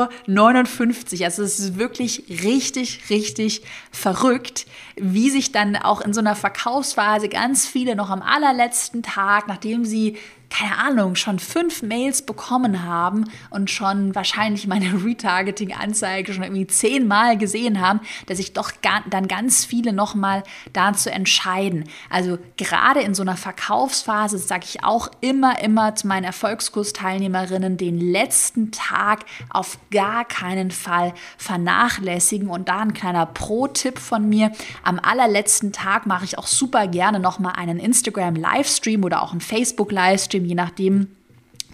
Uhr. 1.21 1.25
Also 1.25 1.45
es 1.45 1.61
ist 1.61 1.79
wirklich 1.79 2.25
richtig, 2.29 3.03
richtig 3.09 3.63
verrückt, 3.93 4.67
wie 4.97 5.31
sich 5.31 5.53
dann 5.53 5.77
auch 5.77 6.01
in 6.01 6.13
so 6.13 6.19
einer 6.21 6.35
Verkaufsphase 6.35 7.29
ganz 7.29 7.67
viele 7.67 7.95
noch 7.95 8.11
am 8.11 8.23
allerletzten 8.23 9.05
Tag, 9.05 9.47
nachdem 9.47 9.85
sie 9.85 10.17
keine 10.51 10.77
Ahnung, 10.79 11.15
schon 11.15 11.39
fünf 11.39 11.83
Mails 11.83 12.23
bekommen 12.23 12.85
haben 12.85 13.25
und 13.51 13.71
schon 13.71 14.15
wahrscheinlich 14.15 14.67
meine 14.67 14.93
Retargeting-Anzeige 15.05 16.35
schon 16.35 16.43
irgendwie 16.43 16.67
zehnmal 16.67 17.39
gesehen 17.39 17.81
haben, 17.81 18.01
dass 18.27 18.39
sich 18.39 18.53
doch 18.53 18.73
dann 18.83 19.29
ganz 19.29 19.65
viele 19.65 19.93
nochmal 19.93 20.43
dazu 20.73 21.09
entscheiden. 21.09 21.85
Also 22.11 22.39
gerade 22.57 23.01
in 23.01 23.15
so 23.15 23.23
einer 23.23 23.37
Verkaufsphase 23.37 24.39
sage 24.39 24.65
ich 24.65 24.85
auch 24.85 25.11
immer, 25.21 25.63
immer 25.63 25.95
zu 25.95 26.09
meinen 26.09 26.25
Erfolgskursteilnehmerinnen, 26.25 27.77
den 27.77 28.01
letzten 28.01 28.73
Tag 28.73 29.25
auf 29.51 29.79
gar 29.91 30.25
keinen 30.25 30.71
Fall 30.71 31.15
vernachlässigen. 31.39 32.49
Und 32.49 32.69
da 32.69 32.81
ein 32.81 32.95
kleiner 32.95 33.27
Pro-Tipp 33.27 33.99
von 33.99 34.29
mir. 34.29 34.51
Am 34.83 34.99
allerletzten 35.01 35.73
Tag 35.73 36.07
mache 36.07 36.25
ich 36.25 36.39
auch 36.39 36.47
super 36.47 36.89
gerne 36.89 37.21
nochmal 37.21 37.55
einen 37.57 37.79
Instagram-Livestream 37.79 39.05
oder 39.05 39.23
auch 39.23 39.33
einen 39.33 39.41
Facebook-Livestream, 39.41 40.40
je 40.45 40.55
nachdem, 40.55 41.09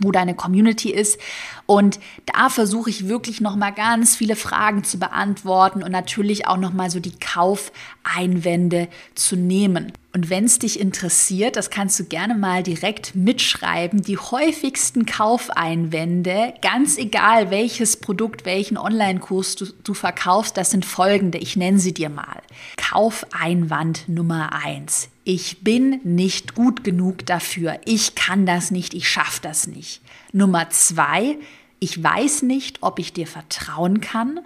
wo 0.00 0.12
deine 0.12 0.34
Community 0.34 0.90
ist. 0.90 1.18
Und 1.66 1.98
da 2.26 2.48
versuche 2.48 2.90
ich 2.90 3.08
wirklich 3.08 3.40
noch 3.40 3.56
mal 3.56 3.70
ganz 3.70 4.16
viele 4.16 4.36
Fragen 4.36 4.84
zu 4.84 4.98
beantworten 4.98 5.82
und 5.82 5.90
natürlich 5.90 6.46
auch 6.46 6.58
noch 6.58 6.72
mal 6.72 6.90
so 6.90 7.00
die 7.00 7.18
Kaufeinwände 7.18 8.88
zu 9.14 9.36
nehmen. 9.36 9.92
Und 10.12 10.30
wenn 10.30 10.44
es 10.44 10.58
dich 10.58 10.80
interessiert, 10.80 11.56
das 11.56 11.70
kannst 11.70 11.98
du 12.00 12.04
gerne 12.04 12.34
mal 12.34 12.62
direkt 12.62 13.14
mitschreiben, 13.14 14.02
die 14.02 14.16
häufigsten 14.16 15.04
Kaufeinwände, 15.04 16.54
ganz 16.62 16.96
egal 16.96 17.50
welches 17.50 17.98
Produkt, 17.98 18.44
welchen 18.44 18.78
Online-Kurs 18.78 19.56
du, 19.56 19.66
du 19.84 19.92
verkaufst, 19.92 20.56
das 20.56 20.70
sind 20.70 20.86
folgende. 20.86 21.38
Ich 21.38 21.56
nenne 21.56 21.78
sie 21.78 21.92
dir 21.92 22.08
mal. 22.08 22.42
Kaufeinwand 22.76 24.08
Nummer 24.08 24.52
eins: 24.52 25.10
Ich 25.28 25.64
bin 25.64 26.00
nicht 26.04 26.54
gut 26.54 26.84
genug 26.84 27.26
dafür. 27.26 27.80
Ich 27.84 28.14
kann 28.14 28.46
das 28.46 28.70
nicht. 28.70 28.94
Ich 28.94 29.08
schaffe 29.08 29.40
das 29.42 29.66
nicht. 29.66 30.00
Nummer 30.32 30.70
zwei, 30.70 31.36
ich 31.80 32.00
weiß 32.00 32.42
nicht, 32.42 32.84
ob 32.84 33.00
ich 33.00 33.12
dir 33.12 33.26
vertrauen 33.26 34.00
kann. 34.00 34.38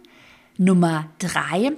Nummer 0.57 1.11
drei, 1.19 1.73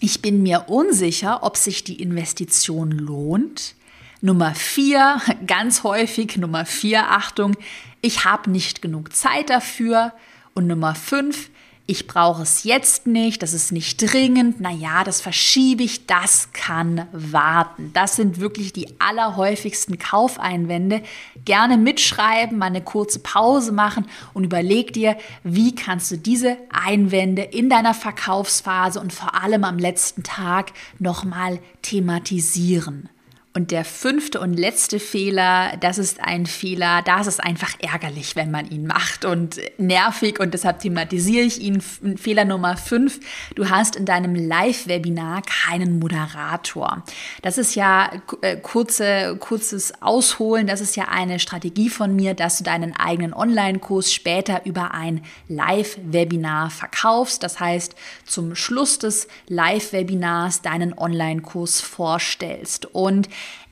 ich 0.00 0.20
bin 0.20 0.42
mir 0.42 0.68
unsicher, 0.68 1.42
ob 1.42 1.56
sich 1.56 1.84
die 1.84 2.02
Investition 2.02 2.90
lohnt. 2.90 3.74
Nummer 4.20 4.54
vier, 4.54 5.22
ganz 5.46 5.82
häufig, 5.82 6.36
Nummer 6.36 6.66
vier, 6.66 7.10
Achtung, 7.10 7.56
ich 8.02 8.26
habe 8.26 8.50
nicht 8.50 8.82
genug 8.82 9.16
Zeit 9.16 9.48
dafür. 9.48 10.12
Und 10.52 10.66
Nummer 10.66 10.94
fünf, 10.94 11.48
ich 11.90 12.06
brauche 12.06 12.42
es 12.42 12.64
jetzt 12.64 13.06
nicht, 13.06 13.42
das 13.42 13.54
ist 13.54 13.72
nicht 13.72 13.96
dringend, 13.96 14.60
naja, 14.60 15.04
das 15.04 15.22
verschiebe 15.22 15.82
ich, 15.82 16.04
das 16.04 16.52
kann 16.52 17.08
warten. 17.12 17.92
Das 17.94 18.14
sind 18.14 18.40
wirklich 18.40 18.74
die 18.74 19.00
allerhäufigsten 19.00 19.98
Kaufeinwände. 19.98 21.00
Gerne 21.46 21.78
mitschreiben, 21.78 22.58
mal 22.58 22.66
eine 22.66 22.82
kurze 22.82 23.20
Pause 23.20 23.72
machen 23.72 24.04
und 24.34 24.44
überleg 24.44 24.92
dir, 24.92 25.16
wie 25.44 25.74
kannst 25.74 26.10
du 26.10 26.18
diese 26.18 26.58
Einwände 26.68 27.40
in 27.40 27.70
deiner 27.70 27.94
Verkaufsphase 27.94 29.00
und 29.00 29.14
vor 29.14 29.42
allem 29.42 29.64
am 29.64 29.78
letzten 29.78 30.22
Tag 30.22 30.72
nochmal 30.98 31.58
thematisieren. 31.80 33.08
Und 33.54 33.70
der 33.70 33.84
fünfte 33.84 34.40
und 34.40 34.54
letzte 34.54 35.00
Fehler, 35.00 35.72
das 35.80 35.98
ist 35.98 36.20
ein 36.20 36.46
Fehler, 36.46 37.02
da 37.02 37.20
ist 37.20 37.42
einfach 37.42 37.72
ärgerlich, 37.80 38.36
wenn 38.36 38.50
man 38.50 38.70
ihn 38.70 38.86
macht 38.86 39.24
und 39.24 39.58
nervig 39.78 40.38
und 40.38 40.54
deshalb 40.54 40.80
thematisiere 40.80 41.44
ich 41.44 41.60
ihn. 41.60 41.80
Fehler 41.80 42.44
Nummer 42.44 42.76
fünf, 42.76 43.18
du 43.56 43.68
hast 43.68 43.96
in 43.96 44.04
deinem 44.04 44.34
Live-Webinar 44.34 45.42
keinen 45.42 45.98
Moderator. 45.98 47.02
Das 47.42 47.58
ist 47.58 47.74
ja 47.74 48.10
äh, 48.42 48.58
kurze, 48.58 49.36
kurzes 49.40 50.02
Ausholen, 50.02 50.66
das 50.66 50.80
ist 50.80 50.94
ja 50.94 51.06
eine 51.08 51.38
Strategie 51.38 51.88
von 51.88 52.14
mir, 52.14 52.34
dass 52.34 52.58
du 52.58 52.64
deinen 52.64 52.94
eigenen 52.94 53.32
Online-Kurs 53.32 54.12
später 54.12 54.66
über 54.66 54.92
ein 54.92 55.22
Live-Webinar 55.48 56.70
verkaufst. 56.70 57.42
Das 57.42 57.58
heißt, 57.58 57.96
zum 58.24 58.54
Schluss 58.54 58.98
des 58.98 59.26
Live-Webinars 59.48 60.62
deinen 60.62 60.96
Online-Kurs 60.96 61.80
vorstellst. 61.80 62.86
Und 62.94 63.28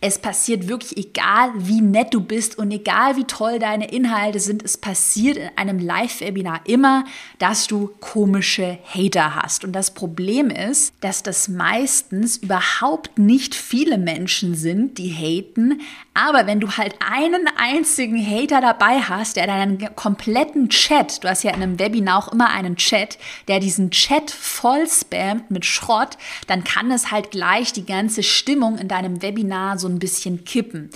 es 0.06 0.20
passiert 0.20 0.68
wirklich, 0.68 0.96
egal 0.96 1.50
wie 1.56 1.80
nett 1.80 2.14
du 2.14 2.20
bist 2.20 2.58
und 2.58 2.70
egal 2.70 3.16
wie 3.16 3.24
toll 3.24 3.58
deine 3.58 3.90
Inhalte 3.90 4.38
sind, 4.38 4.62
es 4.62 4.76
passiert 4.76 5.36
in 5.36 5.50
einem 5.56 5.80
Live-Webinar 5.80 6.60
immer, 6.64 7.04
dass 7.40 7.66
du 7.66 7.90
komische 7.98 8.78
Hater 8.84 9.34
hast. 9.34 9.64
Und 9.64 9.72
das 9.72 9.94
Problem 9.94 10.48
ist, 10.48 10.94
dass 11.00 11.24
das 11.24 11.48
meistens 11.48 12.36
überhaupt 12.36 13.18
nicht 13.18 13.56
viele 13.56 13.98
Menschen 13.98 14.54
sind, 14.54 14.98
die 14.98 15.10
haten. 15.10 15.80
Aber 16.16 16.46
wenn 16.46 16.60
du 16.60 16.70
halt 16.70 16.94
einen 16.98 17.46
einzigen 17.58 18.16
Hater 18.16 18.62
dabei 18.62 19.00
hast, 19.02 19.36
der 19.36 19.46
deinen 19.46 19.94
kompletten 19.96 20.70
Chat, 20.70 21.22
du 21.22 21.28
hast 21.28 21.42
ja 21.42 21.50
in 21.50 21.62
einem 21.62 21.78
Webinar 21.78 22.18
auch 22.18 22.32
immer 22.32 22.48
einen 22.48 22.76
Chat, 22.76 23.18
der 23.48 23.60
diesen 23.60 23.90
Chat 23.90 24.30
voll 24.30 24.88
spammt 24.88 25.50
mit 25.50 25.66
Schrott, 25.66 26.16
dann 26.46 26.64
kann 26.64 26.90
es 26.90 27.10
halt 27.10 27.32
gleich 27.32 27.74
die 27.74 27.84
ganze 27.84 28.22
Stimmung 28.22 28.78
in 28.78 28.88
deinem 28.88 29.20
Webinar 29.20 29.78
so 29.78 29.88
ein 29.88 29.98
bisschen 29.98 30.46
kippen. 30.46 30.88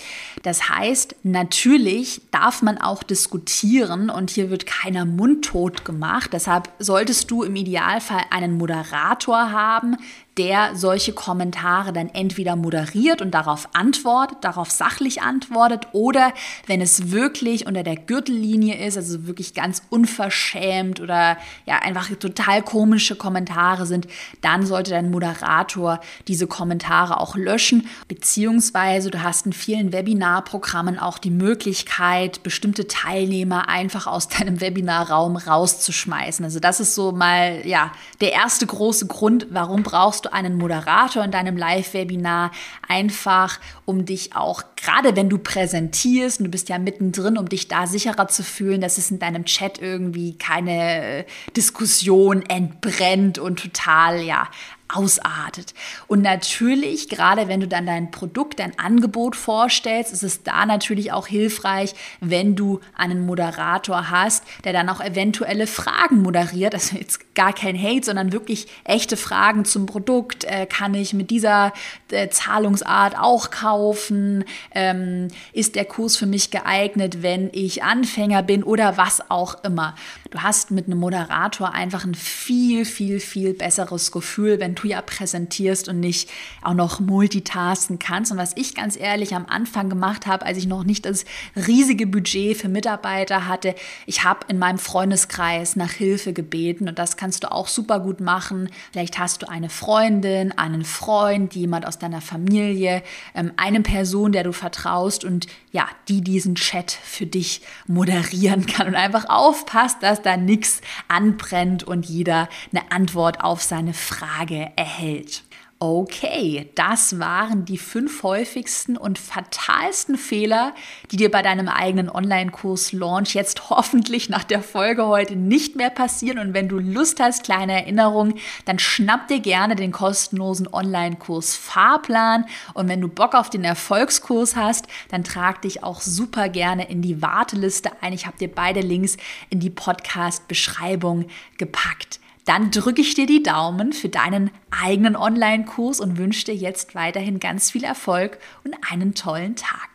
Das 0.43 0.71
heißt, 0.71 1.17
natürlich 1.23 2.23
darf 2.31 2.63
man 2.63 2.79
auch 2.79 3.03
diskutieren 3.03 4.09
und 4.09 4.31
hier 4.31 4.49
wird 4.49 4.65
keiner 4.65 5.05
mundtot 5.05 5.85
gemacht. 5.85 6.31
Deshalb 6.33 6.71
solltest 6.79 7.31
du 7.31 7.43
im 7.43 7.57
Idealfall 7.57 8.23
einen 8.31 8.57
Moderator 8.57 9.53
haben, 9.53 9.99
der 10.41 10.75
solche 10.75 11.13
Kommentare 11.13 11.93
dann 11.93 12.09
entweder 12.09 12.57
moderiert 12.57 13.21
und 13.21 13.33
darauf 13.33 13.69
antwortet, 13.75 14.39
darauf 14.41 14.71
sachlich 14.71 15.21
antwortet 15.21 15.89
oder 15.93 16.33
wenn 16.67 16.81
es 16.81 17.11
wirklich 17.11 17.67
unter 17.67 17.83
der 17.83 17.97
Gürtellinie 17.97 18.87
ist, 18.87 18.97
also 18.97 19.27
wirklich 19.27 19.53
ganz 19.53 19.83
unverschämt 19.91 20.99
oder 20.99 21.37
ja 21.67 21.81
einfach 21.81 22.09
total 22.19 22.63
komische 22.63 23.17
Kommentare 23.17 23.85
sind, 23.85 24.07
dann 24.41 24.65
sollte 24.65 24.93
dein 24.93 25.11
Moderator 25.11 26.01
diese 26.27 26.47
Kommentare 26.47 27.21
auch 27.21 27.37
löschen, 27.37 27.87
beziehungsweise 28.09 29.11
du 29.11 29.23
hast 29.23 29.45
in 29.45 29.53
vielen 29.53 29.93
Webinarprogrammen 29.93 30.99
auch 30.99 31.19
die 31.19 31.31
Möglichkeit, 31.31 32.43
bestimmte 32.43 32.89
Teilnehmer 32.89 33.69
einfach 33.69 34.07
aus 34.07 34.29
deinem 34.29 34.63
Webinarraum 34.63 35.37
rauszuschmeißen. 35.37 36.47
Also 36.47 36.61
das 36.61 36.81
ist 36.81 36.95
so 36.95 37.13
mal 37.13 37.61
ja 37.67 37.93
der 38.23 38.33
erste 38.33 38.65
große 38.65 39.07
Grund, 39.07 39.49
warum 39.51 39.83
brauchst 39.83 40.25
du 40.25 40.30
einen 40.33 40.57
Moderator 40.57 41.25
in 41.25 41.31
deinem 41.31 41.57
Live-Webinar, 41.57 42.51
einfach 42.89 43.61
um 43.85 44.05
dich 44.05 44.35
auch, 44.35 44.63
gerade 44.77 45.17
wenn 45.17 45.29
du 45.29 45.39
präsentierst 45.39 46.41
und 46.41 46.47
du 46.47 46.51
bist 46.51 46.69
ja 46.69 46.79
mittendrin, 46.79 47.39
um 47.39 47.49
dich 47.49 47.69
da 47.69 47.87
sicherer 47.87 48.29
zu 48.29 48.43
fühlen, 48.43 48.81
dass 48.81 48.99
es 48.99 49.11
in 49.11 49.19
deinem 49.19 49.45
Chat 49.45 49.81
irgendwie 49.81 50.37
keine 50.39 51.25
Diskussion 51.57 52.43
entbrennt 52.43 53.39
und 53.39 53.61
total, 53.61 54.21
ja, 54.23 54.49
ausartet. 54.95 55.75
Und 56.07 56.23
natürlich, 56.23 57.09
gerade 57.09 57.49
wenn 57.49 57.61
du 57.61 57.69
dann 57.69 57.87
dein 57.87 58.11
Produkt, 58.11 58.59
dein 58.59 58.79
Angebot 58.79 59.37
vorstellst, 59.37 60.13
ist 60.13 60.23
es 60.23 60.43
da 60.43 60.67
natürlich 60.67 61.13
auch 61.13 61.27
hilfreich, 61.27 61.95
wenn 62.21 62.57
du 62.57 62.81
einen 62.97 63.27
Moderator 63.27 64.11
hast, 64.11 64.45
der 64.65 64.73
dann 64.73 64.89
auch 64.89 65.01
eventuelle 65.01 65.67
Fragen 65.67 66.23
moderiert. 66.23 66.75
Also 66.75 66.97
jetzt 66.97 67.35
gar 67.35 67.53
kein 67.53 67.81
Hate, 67.81 68.05
sondern 68.05 68.33
wirklich 68.33 68.67
echte 68.85 69.17
Fragen 69.17 69.65
zum 69.65 69.87
Produkt. 69.87 70.45
Äh, 70.45 70.67
kann 70.67 70.95
ich 70.95 71.15
mit 71.15 71.31
dieser 71.31 71.73
äh, 72.11 72.29
Zahlungsart 72.29 73.19
auch 73.19 73.51
kaufen? 73.51 74.45
Ähm, 74.75 75.29
ist 75.53 75.75
der 75.75 75.85
Kurs 75.85 76.17
für 76.17 76.27
mich 76.27 76.51
geeignet, 76.51 77.23
wenn 77.23 77.51
ich 77.53 77.83
Anfänger 77.83 78.43
bin 78.43 78.63
oder 78.63 78.97
was 78.97 79.31
auch 79.31 79.63
immer? 79.65 79.95
Du 80.31 80.45
hast 80.45 80.71
mit 80.71 80.87
einem 80.87 81.01
Moderator 81.01 81.75
einfach 81.75 82.05
ein 82.05 82.15
viel, 82.15 82.85
viel, 82.85 83.19
viel 83.19 83.53
besseres 83.53 84.13
Gefühl, 84.13 84.61
wenn 84.61 84.77
du 84.77 84.87
ja 84.87 85.03
präsentierst 85.03 85.89
und 85.89 85.99
nicht 85.99 86.31
auch 86.63 86.75
noch 86.75 87.01
multitasken 87.01 87.99
kannst. 87.99 88.31
Und 88.31 88.39
was 88.39 88.57
ich 88.57 88.77
ganz 88.77 88.97
ehrlich 88.97 89.35
am 89.35 89.47
Anfang 89.47 89.91
gemacht 89.91 90.29
habe, 90.29 90.47
als 90.47 90.57
ich 90.57 90.69
noch 90.69 90.85
nicht 90.85 91.05
das 91.05 91.25
riesige 91.57 92.07
Budget 92.07 92.57
für 92.57 92.69
Mitarbeiter 92.69 93.49
hatte, 93.49 93.75
ich 94.07 94.23
habe 94.23 94.47
in 94.47 94.61
meinem 94.61 94.79
Freundeskreis 94.79 95.75
nach 95.75 95.91
Hilfe 95.91 96.33
gebeten 96.33 96.89
und 96.89 97.01
das 97.01 97.17
kannst 97.17 97.43
du 97.43 97.51
auch 97.51 97.67
super 97.67 97.99
gut 97.99 98.21
machen. 98.21 98.71
Vielleicht 98.93 99.19
hast 99.19 99.43
du 99.43 99.49
eine 99.49 99.69
Freundin, 99.69 100.57
einen 100.57 100.85
Freund, 100.85 101.57
jemand 101.57 101.89
aus 101.89 101.99
deiner 101.99 102.21
Familie, 102.21 103.03
ähm, 103.35 103.51
eine 103.57 103.81
Person, 103.81 104.31
der 104.31 104.45
du 104.45 104.53
vertraust 104.53 105.25
und 105.25 105.49
ja, 105.73 105.89
die 106.09 106.21
diesen 106.21 106.55
Chat 106.55 106.93
für 106.93 107.27
dich 107.27 107.63
moderieren 107.89 108.67
kann 108.67 108.87
und 108.87 108.95
einfach 108.95 109.29
aufpasst, 109.29 110.03
dass 110.03 110.20
da 110.27 110.37
nichts 110.37 110.81
anbrennt 111.09 111.85
und 111.85 112.07
jeder 112.07 112.49
eine 112.73 112.91
Antwort 112.93 113.43
auf 113.43 113.63
seine 113.63 113.95
Frage 113.95 114.71
erhält. 114.77 115.45
Okay, 115.83 116.71
das 116.75 117.21
waren 117.21 117.65
die 117.65 117.79
fünf 117.79 118.23
häufigsten 118.23 118.99
und 118.99 119.19
fatalsten 119.19 120.19
Fehler, 120.19 120.75
die 121.11 121.17
dir 121.17 121.31
bei 121.31 121.41
deinem 121.41 121.69
eigenen 121.69 122.11
Online-Kurs-Launch 122.11 123.33
jetzt 123.33 123.71
hoffentlich 123.71 124.29
nach 124.29 124.45
der 124.45 124.63
Folge 124.63 125.07
heute 125.07 125.37
nicht 125.37 125.77
mehr 125.77 125.89
passieren. 125.89 126.39
Und 126.39 126.53
wenn 126.53 126.69
du 126.69 126.79
Lust 126.79 127.19
hast, 127.19 127.45
kleine 127.45 127.73
Erinnerungen, 127.73 128.35
dann 128.67 128.79
schnapp 128.79 129.29
dir 129.29 129.41
gerne 129.41 129.75
den 129.75 129.91
kostenlosen 129.91 130.69
Online-Kurs 130.71 131.57
Fahrplan. 131.57 132.45
Und 132.75 132.91
wenn 132.91 133.01
du 133.01 133.09
Bock 133.09 133.35
auf 133.35 133.49
den 133.49 133.65
Erfolgskurs 133.65 134.57
hast, 134.57 134.87
dann 135.09 135.25
trag 135.25 135.63
dich 135.63 135.83
auch 135.83 136.03
super 136.03 136.51
gerne 136.51 136.91
in 136.91 137.01
die 137.01 137.23
Warteliste 137.23 137.91
ein. 138.03 138.13
Ich 138.13 138.27
habe 138.27 138.37
dir 138.37 138.55
beide 138.55 138.81
Links 138.81 139.17
in 139.49 139.61
die 139.61 139.71
Podcast-Beschreibung 139.71 141.29
gepackt 141.57 142.20
dann 142.51 142.73
drücke 142.73 143.01
ich 143.01 143.15
dir 143.15 143.27
die 143.27 143.45
Daumen 143.45 143.93
für 143.93 144.09
deinen 144.09 144.51
eigenen 144.73 145.15
Online-Kurs 145.15 146.01
und 146.01 146.19
wünsche 146.19 146.47
dir 146.47 146.55
jetzt 146.57 146.97
weiterhin 146.97 147.39
ganz 147.39 147.71
viel 147.71 147.85
Erfolg 147.85 148.39
und 148.65 148.75
einen 148.91 149.15
tollen 149.15 149.55
Tag. 149.55 149.90